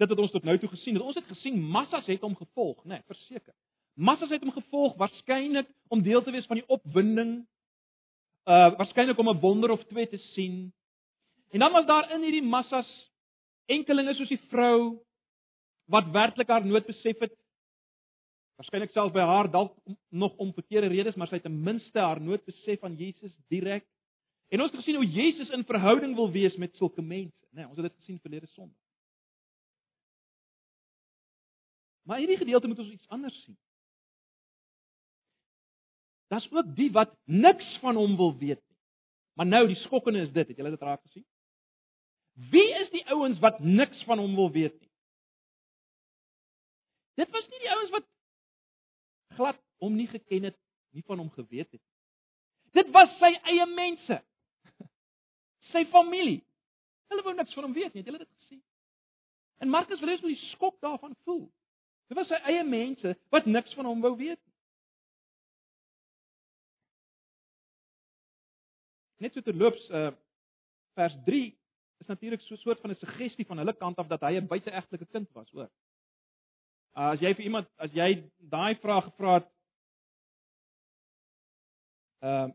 [0.00, 1.04] dit wat ons tot nou toe gesien het.
[1.04, 2.96] Ons het gesien massas het hom gevolg, né?
[2.96, 3.52] Nee, verseker.
[3.94, 7.42] Massas het hom gevolg waarskynlik om deel te wees van die opwinding.
[8.48, 10.72] Uh waarskynlik om 'n wonder of twee te sien.
[11.50, 12.88] En dan was daar in hierdie massas
[13.66, 14.98] enkelinge soos die vrou
[15.84, 17.34] wat werklik haar nood besef het.
[18.56, 19.76] Waarskynlik selfs by haar dalk
[20.08, 23.84] nog om verkeerde redes, maar sy het ten minste haar nood besef aan Jesus direk.
[24.48, 27.62] En ons het gesien hoe Jesus in verhouding wil wees met sulke mense, né?
[27.62, 28.76] Nee, ons het dit gesien verlede Sondag.
[32.02, 33.56] Maar hierdie gedeelte moet ons iets anders sien.
[36.32, 38.78] Daar's ook die wat niks van hom wil weet nie.
[39.36, 41.24] Maar nou die skokkende is dit, het julle dit raak gesien?
[42.32, 44.90] Wie is die ouens wat niks van hom wil weet nie?
[47.20, 48.06] Dit was nie die ouens wat
[49.36, 50.56] glad hom nie geken het,
[50.96, 51.92] nie van hom geweet het nie.
[52.80, 54.16] Dit was sy eie mense.
[55.72, 56.40] Sy familie.
[57.12, 58.62] Hulle wou niks van hom weet nie, het julle dit gesien?
[59.60, 61.44] En Markus wil hê ons moet die skok daarvan voel.
[62.08, 64.51] Dit was sy eie mense wat niks van hom wou weet nie.
[69.22, 70.10] Net so terloops uh
[70.98, 71.46] vers 3
[72.02, 74.46] is natuurlik so 'n soort van 'n suggestie van hulle kant af dat hy 'n
[74.46, 75.70] buiteegtelike kind was, hoor.
[76.96, 78.08] Uh, as jy vir iemand as jy
[78.52, 79.48] daai vraag gevra het
[82.22, 82.48] uh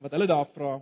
[0.00, 0.78] wat hulle daar vra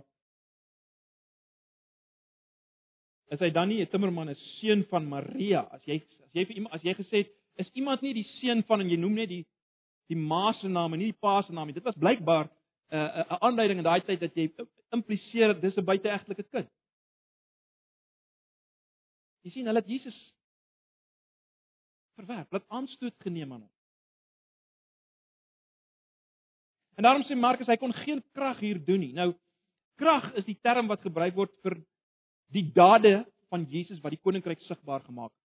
[3.33, 6.55] is hy dan nie 'n timmerman 'n seun van Maria as jy as jy vir
[6.55, 9.29] iemand as jy gesê het is iemand nie die seun van en jy noem net
[9.29, 9.45] die
[10.07, 12.47] die ma se naam en nie die pa se naam nie dit was blykbaar
[12.91, 14.51] 'n uh, 'n aanduiding in daai tyd dat jy
[14.91, 16.69] impliseer dis 'n buiteegtelike kind.
[19.43, 20.17] Jy sien hulle het Jesus
[22.15, 23.73] verwerp, laat aanstoot geneem aan hom.
[26.97, 29.13] En daarom sê Markus hy kon geen krag hier doen nie.
[29.13, 29.33] Nou
[30.01, 31.77] krag is die term wat gebruik word vir
[32.53, 35.43] die dade van Jesus wat die koninkryk sigbaar gemaak het.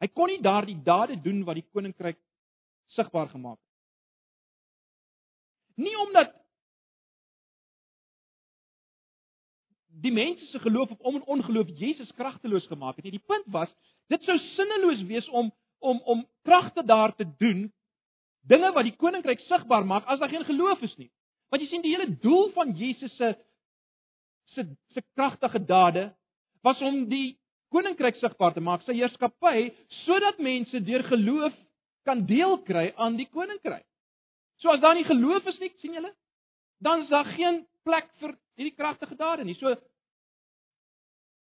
[0.00, 2.18] Hy kon nie daardie dade doen wat die koninkryk
[2.96, 3.68] sigbaar gemaak het.
[5.80, 6.39] Nie omdat
[10.00, 13.18] die mense se geloof of ongeloof Jesus kragteloos gemaak het nie.
[13.18, 13.70] Die punt was,
[14.08, 17.70] dit sou sinneloos wees om om om kragte daar te doen
[18.48, 21.10] dinge wat die koninkryk sigbaar maak as daar geen geloof is nie.
[21.50, 23.34] Want jy sien die hele doel van Jesus se
[24.54, 26.10] se se kragtige dade
[26.62, 27.38] was om die
[27.70, 29.70] koninkryk sigbaar te maak, sy heerskappy,
[30.04, 31.54] sodat mense deur geloof
[32.04, 33.86] kan deel kry aan die koninkryk.
[34.60, 36.10] So as daar nie geloof is nie, sien julle,
[36.82, 39.56] dan is daar geen plek vir hierdie kragtige dade nie.
[39.60, 39.76] So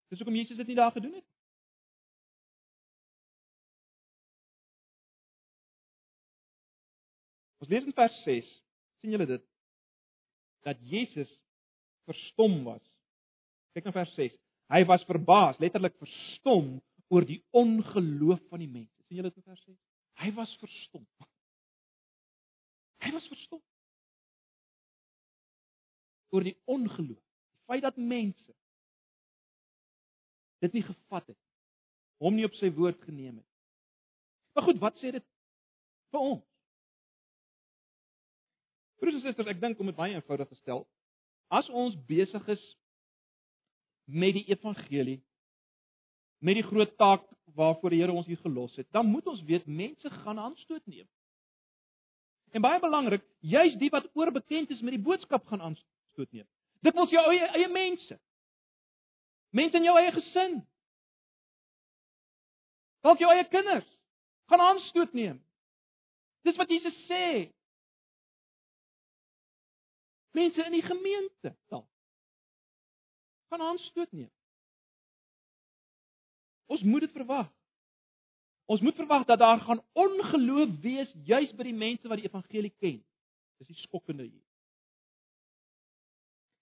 [0.08, 1.26] Dis hoekom Jesus dit nie daar gedoen het.
[7.58, 8.50] Ons lees in vers 6,
[9.02, 9.44] sien julle dit?
[10.68, 11.32] Dat Jesus
[12.08, 12.84] verstom was.
[13.76, 14.36] Kyk na vers 6.
[14.72, 16.78] Hy was verbaas, letterlik verstom
[17.12, 18.96] oor die ongeloof van die mense.
[19.08, 19.76] sien julle dit in vers 6?
[20.24, 21.04] Hy was verstom.
[23.04, 23.62] Hy was verstom
[26.36, 27.20] oor die ongeloof.
[27.20, 28.57] Die feit dat mense
[30.64, 31.38] dit nie gevat het
[32.24, 33.48] hom nie op sy woord geneem het.
[34.58, 35.26] Maar goed, wat sê dit
[36.14, 36.44] vir ons?
[38.98, 40.88] Broers en susters, ek dink om dit baie eenvoudig te stel,
[41.54, 42.64] as ons besig is
[44.10, 45.20] met die evangelie,
[46.42, 47.26] met die groot taak
[47.58, 51.08] waarvoor die Here ons hier gelos het, dan moet ons weet mense gaan aanstoot neem.
[52.56, 56.48] En baie belangrik, juis die wat oorbekend is met die boodskap gaan aanstoot neem.
[56.86, 58.18] Dit wil jou eie eie mense.
[59.50, 60.58] Mense in jou eie gesin.
[63.06, 63.88] Dalk jou eie kinders
[64.48, 65.38] gaan aanstoot neem.
[66.48, 67.50] Dis wat Jesus sê.
[70.36, 71.88] Mense in die gemeente dalk
[73.48, 74.32] gaan aanstoot neem.
[76.68, 77.48] Ons moet dit verwag.
[78.68, 82.74] Ons moet verwag dat daar gaan ongeloof wees juis by die mense wat die evangelie
[82.84, 83.00] ken.
[83.62, 84.44] Dis die skokkende hier.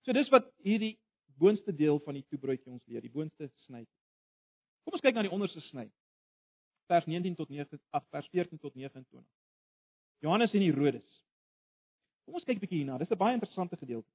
[0.06, 0.94] So dis wat hierdie
[1.40, 3.84] boonste deel van die toebroodjie ons leer, die boonste sny.
[4.86, 5.88] Kom ons kyk na die onderste sny.
[6.92, 9.24] Vers 19 tot 9, ag vers 14 tot 29.
[10.26, 11.08] Johannes en Herodes.
[12.26, 12.98] Kom ons kyk 'n bietjie hierna.
[12.98, 14.10] Dis 'n baie interessante gedeelte.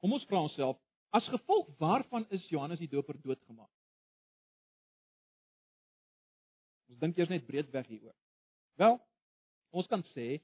[0.00, 0.76] Kom ons vra onsself,
[1.16, 3.70] as gevolg waarvan is Johannes die Doper doodgemaak?
[6.90, 8.16] Ons dink eers net breedweg hieroor.
[8.76, 8.98] Wel,
[9.70, 10.42] ons kan sê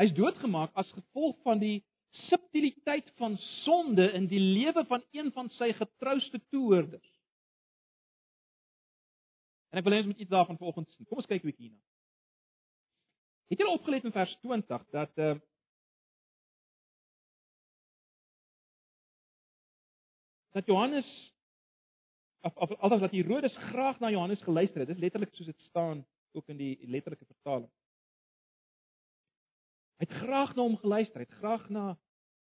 [0.00, 1.82] Hy is doodgemaak as gevolg van die
[2.26, 7.10] subtiliteit van sonde in die lewe van een van sy getrouste toehoorders.
[9.70, 11.06] En ek wil ons moet iets daarvan vanoggend sien.
[11.06, 11.84] Kom ons kyk 'n bietjie hierna.
[13.52, 15.34] Het julle opgelet in vers 20 dat uh
[20.56, 21.10] dat Johannes
[22.40, 24.88] of of althans dat Herodes graag na Johannes geluister het.
[24.88, 27.70] Dis letterlik soos dit staan ook in die letterlike vertaling.
[30.00, 31.90] Hy het graag na hom geluister, hy het graag na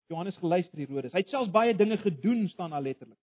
[0.07, 1.11] Johannes geluister Herodes.
[1.11, 3.19] Hy het selfs baie dinge gedoen staan daar letterlik.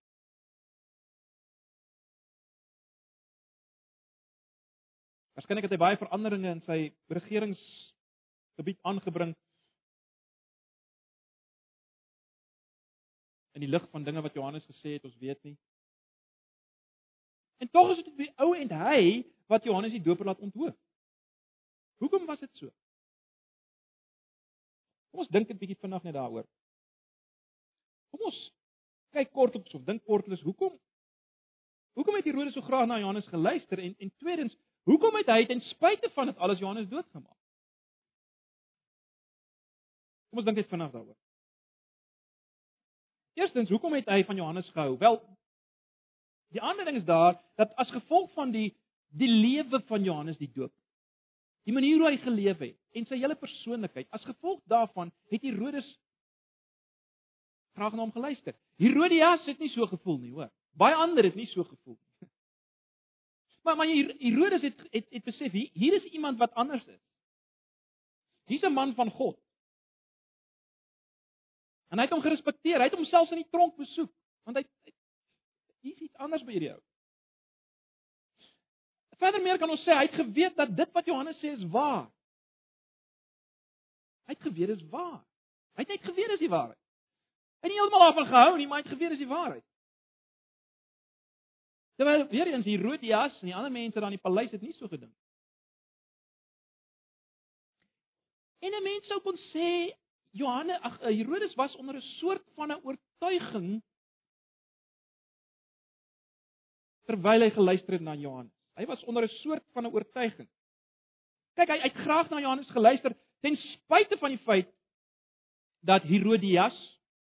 [5.41, 6.79] Waarskynlik het hy baie veranderinge in sy
[7.17, 9.33] regeringsgebied aangebring.
[13.57, 15.57] In die lig van dinge wat Johannes gesê het, ons weet nie.
[17.65, 19.01] En tog is dit die ou en hy
[19.49, 20.77] wat Johannes die doper laat onthoop.
[22.05, 22.69] Hoekom was dit so?
[25.17, 26.45] Kom ons dink 'n bietjie vinnig net daaroor.
[28.13, 28.41] Kom ons
[29.17, 30.75] kyk kort op so dink kortliks hoekom
[31.97, 34.53] hoekom het Herodes so graag na Johannes geluister en en tweedens
[34.85, 37.39] hoekom het hy ten spyte van dit alles Johannes doodgemaak?
[40.29, 41.17] Kom ons dink net vinnig daaroor.
[43.41, 44.99] Eerstens, hoekom het hy van Johannes gehou?
[44.99, 45.17] Wel,
[46.53, 48.77] die ander ding is daar dat as gevolg van die
[49.09, 50.77] die lewe van Johannes die doop
[51.67, 54.09] die manier hoe hy geleef het en sy hele persoonlikheid.
[54.15, 55.89] As gevolg daarvan het Herodes
[57.77, 58.55] graag na hom geluister.
[58.81, 60.49] Herodias het nie so gevoel nie, hoor.
[60.79, 62.31] Baie ander het nie so gevoel nie.
[63.67, 67.03] Maar maar Herodes het het het besef hier, hier is iemand wat anders is.
[68.47, 69.39] Hier's 'n man van God.
[71.91, 72.79] En hy het hom gerespekteer.
[72.79, 74.13] Hy het homself in die tronk besoek
[74.45, 74.65] want hy
[75.83, 76.81] hier's iets anders by hierdie ou.
[79.17, 82.07] Verder meer kan ons sê hy het geweet dat dit wat Johannes sê is waar.
[84.27, 85.23] Hy het geweet dit is waar.
[85.77, 86.83] Hy het net geweet dit is die waarheid.
[87.61, 89.65] Hy het nie heeltemal daarvan gehou nie, maar hy het geweet dit is die waarheid.
[91.97, 94.89] Terwyl weer eens Herodias en die ander mense daar in die paleis het nie so
[94.89, 95.15] gedink.
[98.61, 99.95] En 'n mens sou kon sê
[100.31, 103.83] Johannes ag Herodes was onder 'n soort van 'n oortuiging
[107.07, 108.56] terwyl hy geluister het na Johannes.
[108.77, 110.49] Hy was onder 'n soort van 'n oortuiging.
[111.55, 114.69] Kyk, hy het graag na Johannes geluister ten spyte van die feit
[115.81, 116.77] dat Herodias,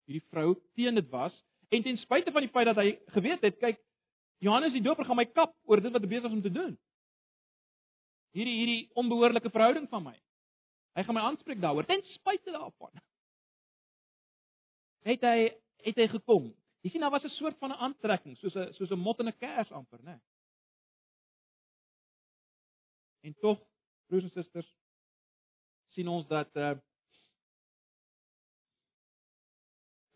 [0.05, 3.59] hierdie vrou, teen dit was en ten spyte van die feit dat hy geweet het,
[3.59, 3.79] kyk,
[4.39, 6.77] Johannes die Doper gaan my kap oor dit wat hy besig is om te doen.
[8.37, 10.17] Hierdie hierdie onbehoorlike verhouding van my.
[10.97, 12.93] Hy gaan my aanspreek daaroor ten spyte daarvan.
[15.07, 15.39] Het hy
[15.87, 16.51] het hy gekom.
[16.83, 19.29] Jy sien daar was 'n soort van 'n aantrekking, soos 'n soos 'n mot in
[19.29, 20.21] 'n kers amper, né?
[23.27, 23.59] En tog,
[24.07, 24.69] broers en susters,
[25.97, 26.77] sien ons dat uh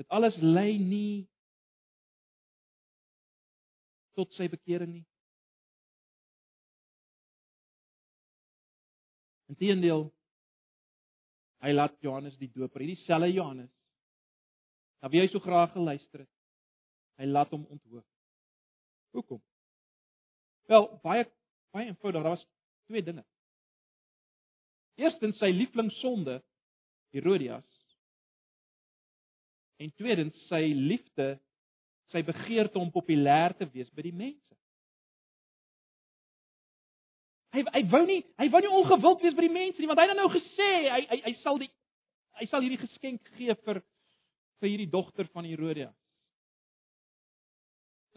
[0.01, 1.27] dit alles lei nie
[4.17, 5.05] tot sy bekering nie.
[9.53, 10.07] Inteendeel
[11.67, 13.73] hy laat Johannes die Doper, hierdie selfe Johannes,
[15.03, 16.33] na wie hy so graag geluister het,
[17.21, 18.07] hy laat hom onthoop.
[19.19, 19.43] Hoekom?
[20.71, 21.27] Wel, baie
[21.75, 22.47] baie eenvoudig, daar was
[22.91, 23.25] twee dinge.
[25.01, 26.41] Eerstens sy liefling sonde
[27.15, 27.67] Herodias
[29.81, 31.33] en tweedens sy liefde
[32.11, 34.57] sy begeerte om populêr te wees by die mense.
[37.55, 40.11] Hy hy wou nie hy wou nie ongewild wees by die mense nie want hy
[40.11, 41.71] het nou gesê hy hy hy sal die
[42.43, 43.81] hy sal hierdie geskenk gee vir
[44.61, 45.89] vir hierdie dogter van Herodia.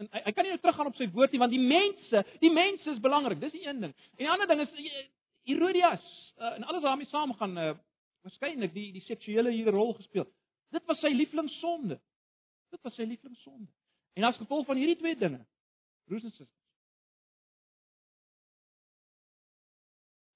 [0.02, 2.52] En hy, hy kan nie nou teruggaan op sy woord nie want die mense, die
[2.52, 3.40] mense is belangrik.
[3.42, 3.92] Dis die een ding.
[4.16, 5.04] En die ander ding is eh,
[5.44, 6.06] Herodias
[6.38, 7.70] uh, en alles waarmee saamgaan uh,
[8.24, 10.26] waarskynlik die die seksuele hier rol gespeel.
[10.74, 12.00] Dit was sy lieflingssonde.
[12.74, 13.70] Dit was sy lieflingssonde.
[14.18, 15.42] En as gevolg van hierdie twee dinge,
[16.08, 16.62] broers en susters,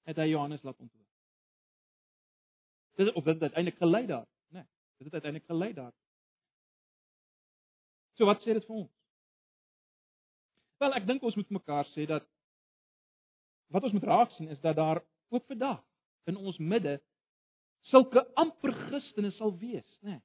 [0.09, 1.05] het hy Johannes laat onthoor.
[2.99, 4.61] Dit of dit uiteindelik gelei daar, né?
[4.61, 5.91] Nee, dit het uiteindelik gelei daar.
[8.19, 8.98] So wat sê dit vir ons?
[10.79, 12.25] Wel, ek dink ons moet mekaar sê dat
[13.69, 15.81] wat ons moet raak sien is dat daar ook vandag
[16.29, 16.97] in ons midde
[17.91, 20.17] sulke amper Christene sal wees, né?
[20.17, 20.21] Nee.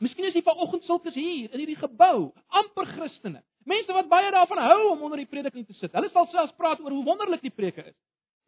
[0.00, 3.42] Miskien is jy vanoggend sulkes hier in hierdie gebou, amper Christene.
[3.68, 5.92] Mense wat baie daarvan hou om onder die prediking te sit.
[5.92, 7.96] Hulle sal selfs praat oor hoe wonderlik die preke is.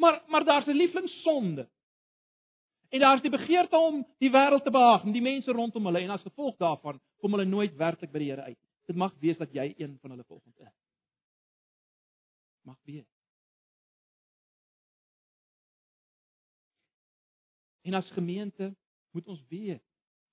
[0.00, 1.68] Maar maar daar's 'n lieflingssonde.
[2.90, 6.10] En daar's die begeerte om die wêreld te behaag, om die mense rondom hulle en
[6.10, 8.58] as gevolg daarvan kom hulle nooit werklik by die Here uit.
[8.86, 10.81] Dit mag wees dat jy een van hulle volgens is.
[12.62, 13.08] Mag wees.
[17.82, 18.74] En as gemeente
[19.10, 19.82] moet ons weet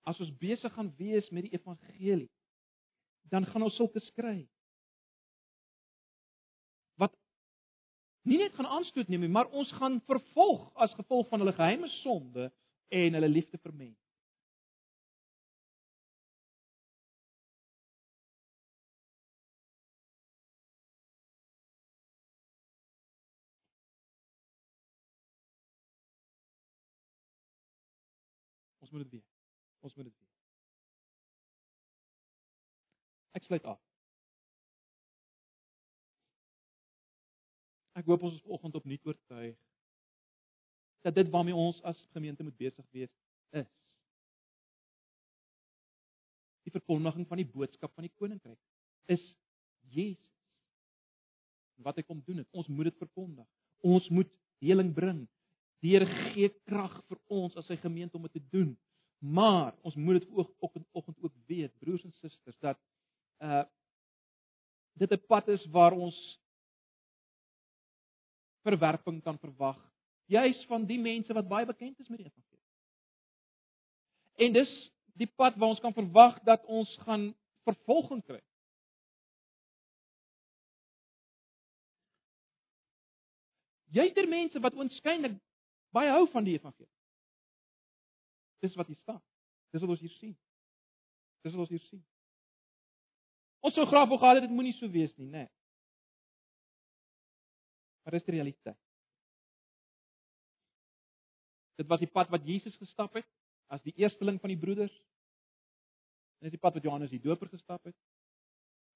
[0.10, 2.30] as ons besig gaan wees met die evangelie,
[3.30, 4.40] dan gaan ons sulke skry.
[6.98, 7.14] Wat
[8.26, 11.92] nie net gaan aanstoot neem nie, maar ons gaan vervolg as gevolg van hulle geheime
[12.00, 12.50] sonde
[12.90, 14.09] en hulle liefde vir mense.
[28.90, 29.26] Ons moet dit weet.
[29.86, 30.28] Ons moet dit weet.
[33.38, 33.78] Ek sluit af.
[38.02, 39.58] Ek hoop ons is vanoggend opnuut oortuig
[41.06, 43.12] dat dit waarmee ons as gemeente moet besig wees
[43.62, 43.70] is
[46.66, 48.58] die verkondiging van die boodskap van die koninkryk
[49.14, 49.22] is
[49.94, 50.34] Jesus.
[51.86, 53.46] Wat hy kom doen het, ons moet dit verkondig.
[53.86, 54.32] Ons moet
[54.62, 55.22] heling bring.
[55.80, 58.74] Die Here gee krag vir ons as sy gemeente om dit te doen.
[59.20, 62.80] Maar ons moet dit ook oggend oggend ook weet, broers en susters, dat
[63.44, 63.64] uh
[65.00, 66.40] dit 'n pad is waar ons
[68.64, 69.80] verwerping kan verwag,
[70.26, 72.66] juis van die mense wat baie bekend is met die evangelie.
[74.36, 78.42] En dis die pad waar ons kan verwag dat ons gaan vervolging kry.
[83.90, 85.40] Jy het er mense wat oënskynlik
[85.96, 86.92] baie hou van die evangelie.
[88.60, 89.22] Dis wat hier staan.
[89.72, 90.36] Dis wat ons hier sien.
[91.44, 92.04] Dis wat ons hier sien.
[93.60, 95.46] Ons sou graag wou gehad het dit moenie so wees nie, né?
[95.46, 95.52] Nee.
[98.04, 98.80] Maar dis die realiteit.
[101.80, 103.28] Dit was die pad wat Jesus gestap het
[103.70, 104.96] as die eersteling van die broeders.
[106.40, 107.96] En dis die pad wat Johannes die Doper gestap het.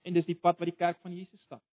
[0.04, 1.64] En dis die pad wat die kerk van Jesus stap.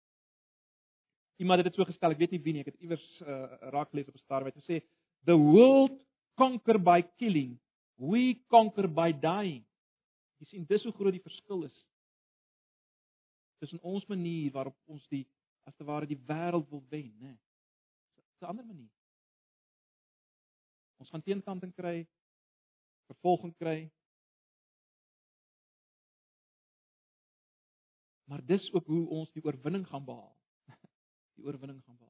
[1.40, 3.90] Iemand het dit so gestel, ek weet nie wie nie, ek het iewers uh, raak
[3.90, 4.82] gelees op 'n staarwyd gesê
[5.24, 5.92] the world
[6.36, 7.58] conquer by killing
[8.00, 9.60] We conquer by dying.
[10.40, 11.78] Jy sien dis hoe groot die verskil is
[13.60, 15.26] tussen ons manier waarop ons die
[15.68, 17.34] as te ware die wêreld wil wen, né?
[18.16, 18.88] Dis 'n ander manier.
[20.96, 22.08] Ons gaan teenkanting kry,
[23.12, 23.90] vervolging kry.
[28.24, 30.36] Maar dis ook hoe ons die oorwinning gaan behaal.
[31.36, 32.09] Die oorwinning gaan behaal.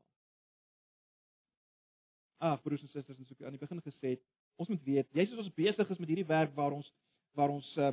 [2.41, 4.23] Ag broers en susters, soos ek aan die begin gesê het,
[4.61, 6.89] ons moet weet, jy's as ons besig is met hierdie werk waar ons
[7.37, 7.93] waar ons uh,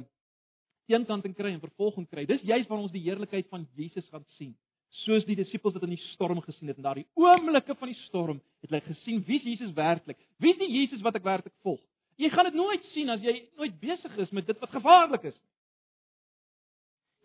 [0.88, 2.24] teenkanting kry en vervolging kry.
[2.26, 4.56] Dis juist waar ons die heerlikheid van Jesus gaan sien.
[5.04, 8.40] Soos die disippels dit in die storm gesien het en daardie oomblikke van die storm
[8.64, 10.18] het hulle gesien wie Jesus werklik.
[10.42, 11.84] Wie is die Jesus wat ek werklik volg?
[12.18, 15.38] Jy gaan dit nooit sien as jy nooit besig is met dit wat gevaarlik is.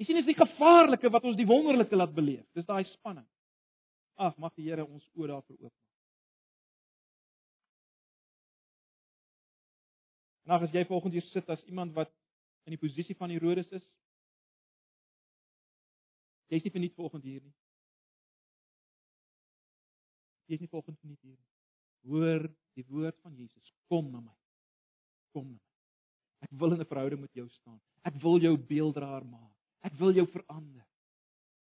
[0.00, 2.44] Jy sien dit is die gevaarlike wat ons die wonderlike laat beleef.
[2.58, 3.26] Dis daai spanning.
[4.20, 5.91] Ag, mag die Here ons oë daarvoor oopmaak.
[10.48, 12.10] Nou as jy volgens hier sit as iemand wat
[12.66, 13.84] in die posisie van Herodes is.
[16.52, 17.54] Jy's nie verniet volgens hier nie.
[20.50, 21.50] Jy's nie volgens verniet hier nie.
[22.10, 23.74] Hoor die woord van Jesus.
[23.88, 24.34] Kom na my.
[25.32, 25.68] Kom na my.
[26.42, 27.80] Ek wil in 'n verhouding met jou staan.
[28.04, 29.54] Ek wil jou beelddraer maak.
[29.82, 30.86] Ek wil jou verander.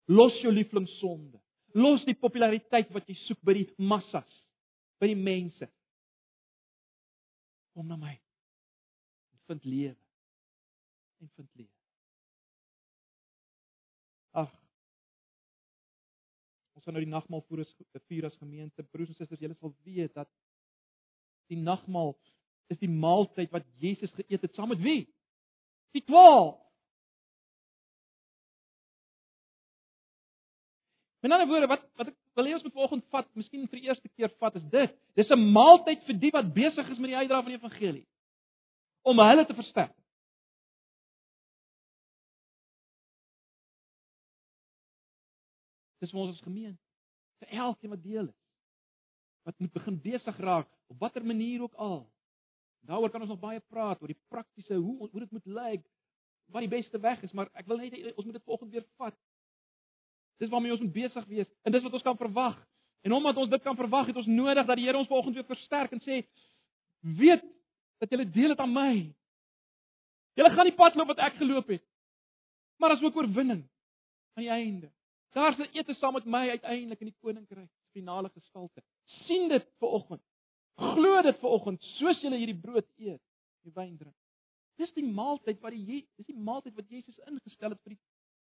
[0.08, 1.40] Los jou lieflingsonde.
[1.74, 4.32] Los die populariteit wat jy soek by die massas,
[5.00, 5.68] by die mense.
[7.74, 8.20] Kom na my.
[9.52, 9.96] Vind lewe
[11.20, 11.76] en vind lewe.
[14.32, 14.52] Ag.
[16.78, 17.74] Ons gaan nou die nagmaal voor as
[18.08, 20.30] vier as gemeente, broers en susters, julle sal weet dat
[21.52, 22.14] die nagmaal
[22.72, 25.02] is die maaltyd wat Jesus geëet het saam met wie?
[25.92, 26.56] Die 12.
[31.20, 33.92] Met ander woorde, wat wat ek wil hê ons moet vanoggend vat, miskien vir die
[33.92, 34.96] eerste keer vat, is dit.
[35.20, 38.08] Dis 'n maaltyd vir die wat besig is met die uitdra van die evangelie.
[39.02, 39.96] Om hulle te versterk.
[46.02, 46.82] Dis ons as gemeente,
[47.42, 48.38] vir elkeen wat deel is.
[49.46, 52.02] Wat moet begin besig raak op watter manier ook al.
[52.90, 55.84] Daaroor kan ons nog baie praat oor die praktiese hoe hoe dit moet lyk,
[56.52, 59.18] wat die beste weg is, maar ek wil net ons moet dit volgende weer vat.
[60.42, 62.58] Dis waarmee ons moet besig wees en dis wat ons kan verwag.
[63.06, 65.50] En omdat ons dit kan verwag, het ons nodig dat die Here ons volgende weer
[65.50, 66.22] versterk en sê
[67.02, 67.46] weet
[68.02, 68.94] dat jy deel dit aan my.
[70.40, 71.84] Jy gaan nie pad loop wat ek geloop het.
[72.82, 73.62] Maar as ook oorwinning
[74.34, 74.90] aan die einde.
[75.36, 78.84] Daar's 'n ete saam met my uiteindelik in die koninkryk, finale gestalte.
[79.06, 80.22] sien dit ver oggend.
[80.76, 83.22] Glo dit ver oggend soos jy hierdie brood eet,
[83.64, 84.16] die wyn drink.
[84.76, 88.00] Dis die maaltyd wat die dis die maaltyd wat Jesus ingestel het vir die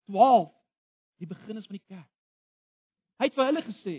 [0.05, 0.53] 12,
[1.17, 2.11] die beginners van die kerk.
[3.19, 3.95] Hy het vir hulle gesê: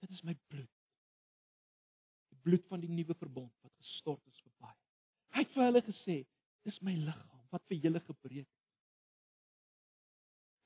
[0.00, 0.75] Dit is my bloed.
[2.46, 4.78] Bloed van die nuwe verbond wat gestort is vir baie.
[5.34, 6.20] Hy het vir hulle gesê:
[6.66, 8.50] Dis my liggaam wat vir julle gebreek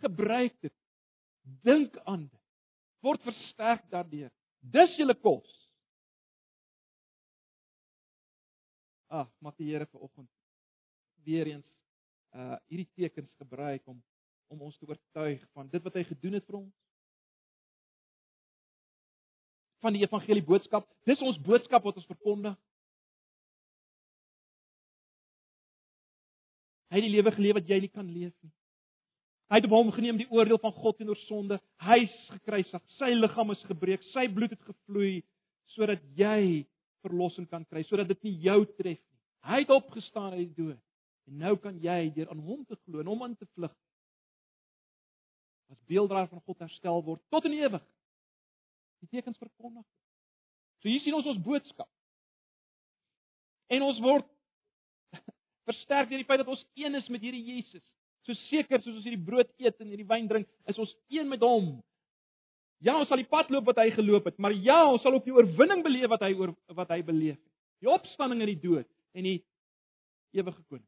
[0.01, 0.75] gebruik dit.
[1.65, 2.45] Dink aan dit.
[3.05, 4.31] Word versterk daardeur.
[4.61, 5.49] Dis julle kos.
[9.11, 10.31] Ag, mag die Here vanoggend
[11.27, 11.67] weer eens
[12.31, 13.99] uh hierdie tekens gebruik om
[14.51, 16.77] om ons te oortuig van dit wat hy gedoen het vir ons.
[19.81, 20.89] Van die evangelie boodskap.
[21.09, 22.57] Dis ons boodskap wat ons verkondig.
[26.91, 28.53] Hy het die lewe geleef wat jy nie kan leef nie.
[29.51, 31.59] Hy het op hom geneem die oordeel van God teenoor sonde.
[31.83, 32.83] Hy's gekruisig.
[32.99, 34.05] Sy liggaam is gebreek.
[34.13, 35.21] Sy bloed het gevloei
[35.71, 36.67] sodat jy
[37.05, 39.19] verlossing kan kry, sodat dit nie jou tref nie.
[39.47, 40.81] Hy het opgestaan uit die dood.
[41.31, 43.75] En nou kan jy deur aan hom te glo en hom in te vlug
[45.71, 47.83] as beelddraer van God herstel word tot in ewig.
[49.01, 49.87] Die tekens verkondig.
[50.81, 51.89] So hier sien ons ons boodskap.
[53.71, 54.27] En ons word
[55.69, 57.85] versterk deur die feit dat ons een is met hierdie Jesus.
[58.27, 61.45] So seker soos ons hierdie brood eet en hierdie wyn drink, is ons een met
[61.45, 61.79] hom.
[62.85, 65.27] Ja, ons sal die pad loop wat hy geloop het, maar ja, ons sal ook
[65.27, 67.49] die oorwinning beleef wat hy oor wat hy beleef het.
[67.85, 69.39] Die opstanding uit die dood en die
[70.37, 70.87] ewige koning.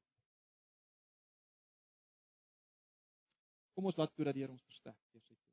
[3.76, 5.48] Kom ons laat toe dat die Here ons versterk deur sy woord.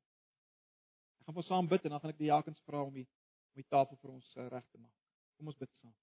[1.19, 3.06] Ek gaan vir saam bid en dan gaan ek die Jakens vra om die
[3.50, 4.94] om die tafel vir ons uh, reg te maak.
[5.38, 5.94] Kom ons bid saam.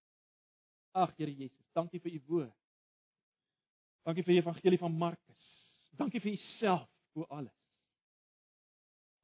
[1.00, 2.56] Ag Here Jesus, dankie vir u woord.
[4.08, 5.48] Dankie vir die evangelie van Markus.
[6.00, 7.56] Dankie vir Uself bo alles.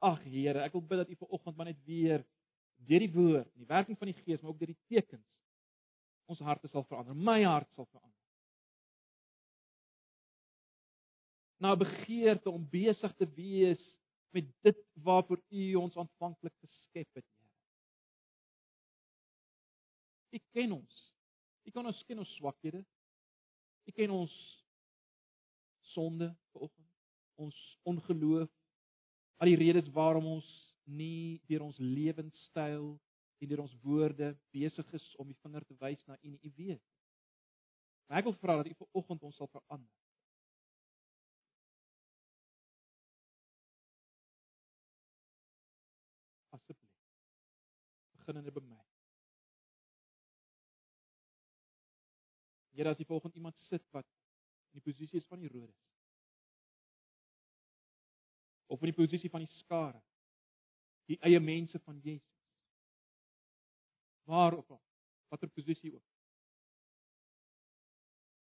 [0.04, 2.24] Ag Here, ek wil bid dat U vanoggend maar net weer
[2.84, 5.24] deur die woord, die werking van die Gees, maar ook deur die tekens
[6.28, 7.16] ons harte sal verander.
[7.16, 8.20] My hart sal verander.
[11.64, 13.80] Nou begeerte om besig te wees
[14.34, 17.52] met dit waarvoor U ons aanvanklik geskep het, Here.
[20.34, 21.00] U ken ons.
[21.64, 22.82] U kan ons ken ons swakhede.
[23.84, 24.34] U ken ons
[25.94, 26.90] sonde vanoggend,
[27.38, 28.50] ons ongeloof,
[29.42, 30.46] Al die redes waarom ons
[30.84, 32.86] nie deur ons lewenstyl
[33.42, 36.40] en deur ons woorde besig is om die vinger te wys na U nie.
[36.48, 36.82] U weet.
[38.06, 39.90] Maar ek wil vra dat U vanoggend ons sal verander.
[48.24, 48.82] Beginnende by my.
[52.72, 54.08] Here as jy volgens iemand sit wat
[54.72, 55.84] in die posisie is van die Herodes
[58.66, 60.00] of in die posisie van die skare
[61.06, 62.40] die eie mense van Jesus
[64.24, 64.80] waar ook al
[65.28, 66.08] watter posisie ook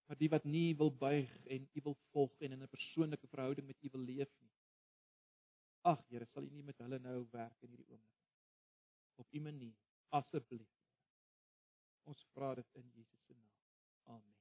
[0.07, 3.67] maar die wat nie wil buig en u wil volg en in 'n persoonlike verhouding
[3.67, 4.55] met u wil leef nie
[5.83, 8.26] ag Here sal u nie met hulle nou werk in hierdie oomblik
[9.17, 9.77] op u manier.
[10.09, 10.73] Asseblief.
[12.07, 13.55] Ons vra dit in Jesus se naam.
[14.17, 14.37] Amen.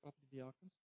[0.00, 0.79] Wat die diakens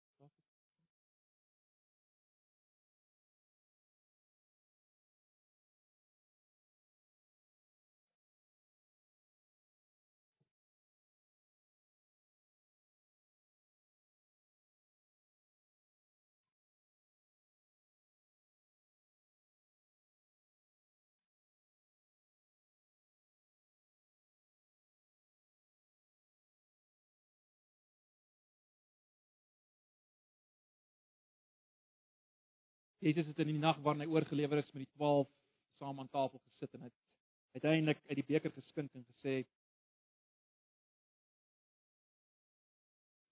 [33.05, 35.29] Jesus het in die nag waarin hy oorgelewer is met die 12
[35.77, 39.43] saam aan tafel gesit en hy het uiteindelik uit die beker geskink en gesê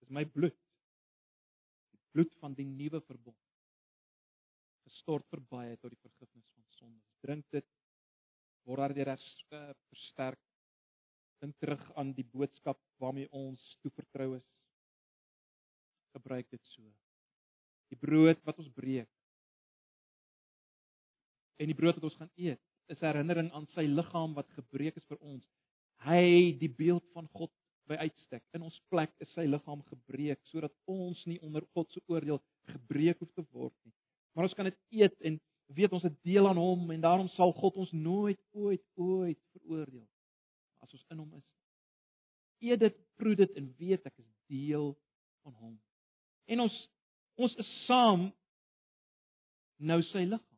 [0.03, 0.57] Dis my bloed.
[1.95, 3.39] Die bloed van die nuwe verbond.
[4.83, 7.13] Gestort vir baie tot die vergifnis van sondes.
[7.23, 7.69] Drink dit
[8.67, 10.41] word daardeur versterk.
[11.39, 14.49] Dink terug aan die boodskap waarmee ons toevertrou is.
[16.19, 16.83] Gebruik dit so.
[17.95, 19.09] Die brood wat ons breek
[21.59, 24.97] en die brood wat ons gaan eet is 'n herinnering aan sy liggaam wat gebreek
[24.97, 25.45] is vir ons.
[26.03, 27.51] Hy, die beeld van God
[27.87, 28.43] by uitstek.
[28.55, 32.41] In ons plek is sy liggaam gebreek sodat ons nie onder God se oordeel
[32.71, 33.93] gebreek hoef te word nie.
[34.33, 35.39] Maar ons kan dit eet en
[35.73, 40.07] weet ons het deel aan hom en daarom sal God ons nooit ooit ooit veroordeel
[40.83, 41.49] as ons in hom is.
[42.63, 44.93] Eet dit, proe dit en weet ek is deel
[45.43, 45.75] van hom.
[46.47, 46.79] En ons
[47.41, 48.27] ons is saam
[49.81, 50.52] nou sy liggaam.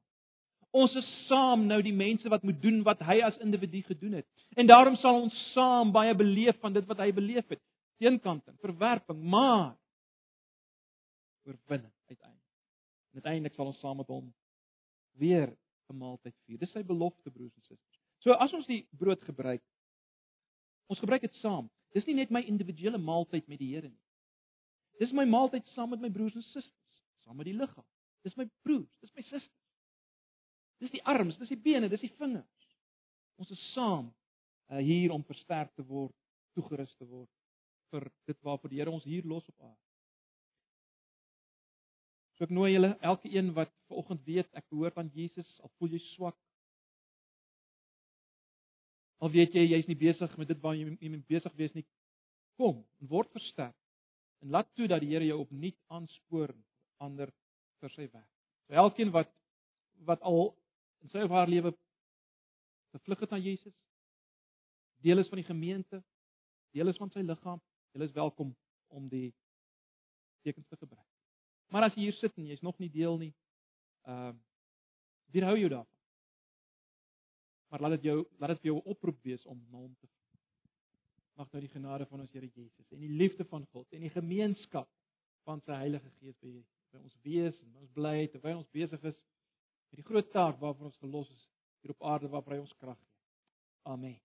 [0.75, 4.27] Ons is saam nou die mense wat moet doen wat hy as individu gedoen het.
[4.59, 7.61] En daarom sal ons saam baie beleef van dit wat hy beleef het.
[8.03, 9.77] Teenkanting, verwerping, maar
[11.47, 12.41] oorwinning uiteindelik.
[13.13, 14.33] En uiteindelik sal ons saam met hom
[15.21, 15.55] weer
[15.89, 16.59] 'n maaltyd vier.
[16.59, 18.01] Dis sy belofte broers en susters.
[18.19, 19.63] So as ons die brood gebruik,
[20.87, 21.69] ons gebruik dit saam.
[21.93, 24.01] Dis nie net my individuele maaltyd met die Here nie.
[24.99, 27.85] Dis my maaltyd saam met my broers en susters, saam met die liggaam.
[28.23, 29.64] Dis my broers, dis my susters.
[30.83, 32.67] Dis die arms, dis die bene, dis die vingers.
[33.39, 36.15] Ons is saam uh, hier om versterk te word,
[36.55, 37.31] toegerus te word
[37.93, 39.81] vir dit waarvoor die Here ons hier los op aarde.
[42.35, 45.95] So ek nooi julle, elke een wat vanoggend weet ek behoort aan Jesus, al voel
[45.95, 46.37] jy swak.
[49.23, 51.85] Al weet jy jy's nie besig met dit waarmee jy moet besig wees nie.
[52.59, 53.77] Kom en word versterk.
[54.43, 56.51] En laat toe dat die Here jou opnuut aanspoor
[57.03, 57.31] ander
[57.79, 58.31] vir sy werk.
[58.67, 59.31] So elkeen wat
[60.05, 60.51] wat al
[61.05, 61.71] in sy of haar lewe
[62.95, 63.73] gevlug het na Jesus.
[65.05, 66.01] Deel is van die gemeente,
[66.73, 67.61] deel is van sy liggaam.
[67.93, 68.55] Jy is welkom
[68.89, 69.29] om die
[70.47, 71.07] tekens te gebruik.
[71.73, 73.33] Maar as jy hier sit en jy's nog nie deel nie,
[74.09, 74.41] ehm uh,
[75.33, 75.97] weerhou jou daarvan.
[77.67, 80.07] Maar laat dit jou laat dit vir jou 'n oproep wees om na hom te
[81.35, 84.13] mag nou die genade van ons Here Jesus en die liefde van God en die
[84.13, 84.87] gemeenskap
[85.43, 86.53] van sy Heilige Gees by
[86.93, 89.17] by ons wees en ons bly terwyl ons besig is
[89.89, 91.49] met die groot taak waarvoor ons gelos is
[91.81, 93.13] hier op aarde waarvoor hy ons krag gee.
[93.93, 94.19] Amen.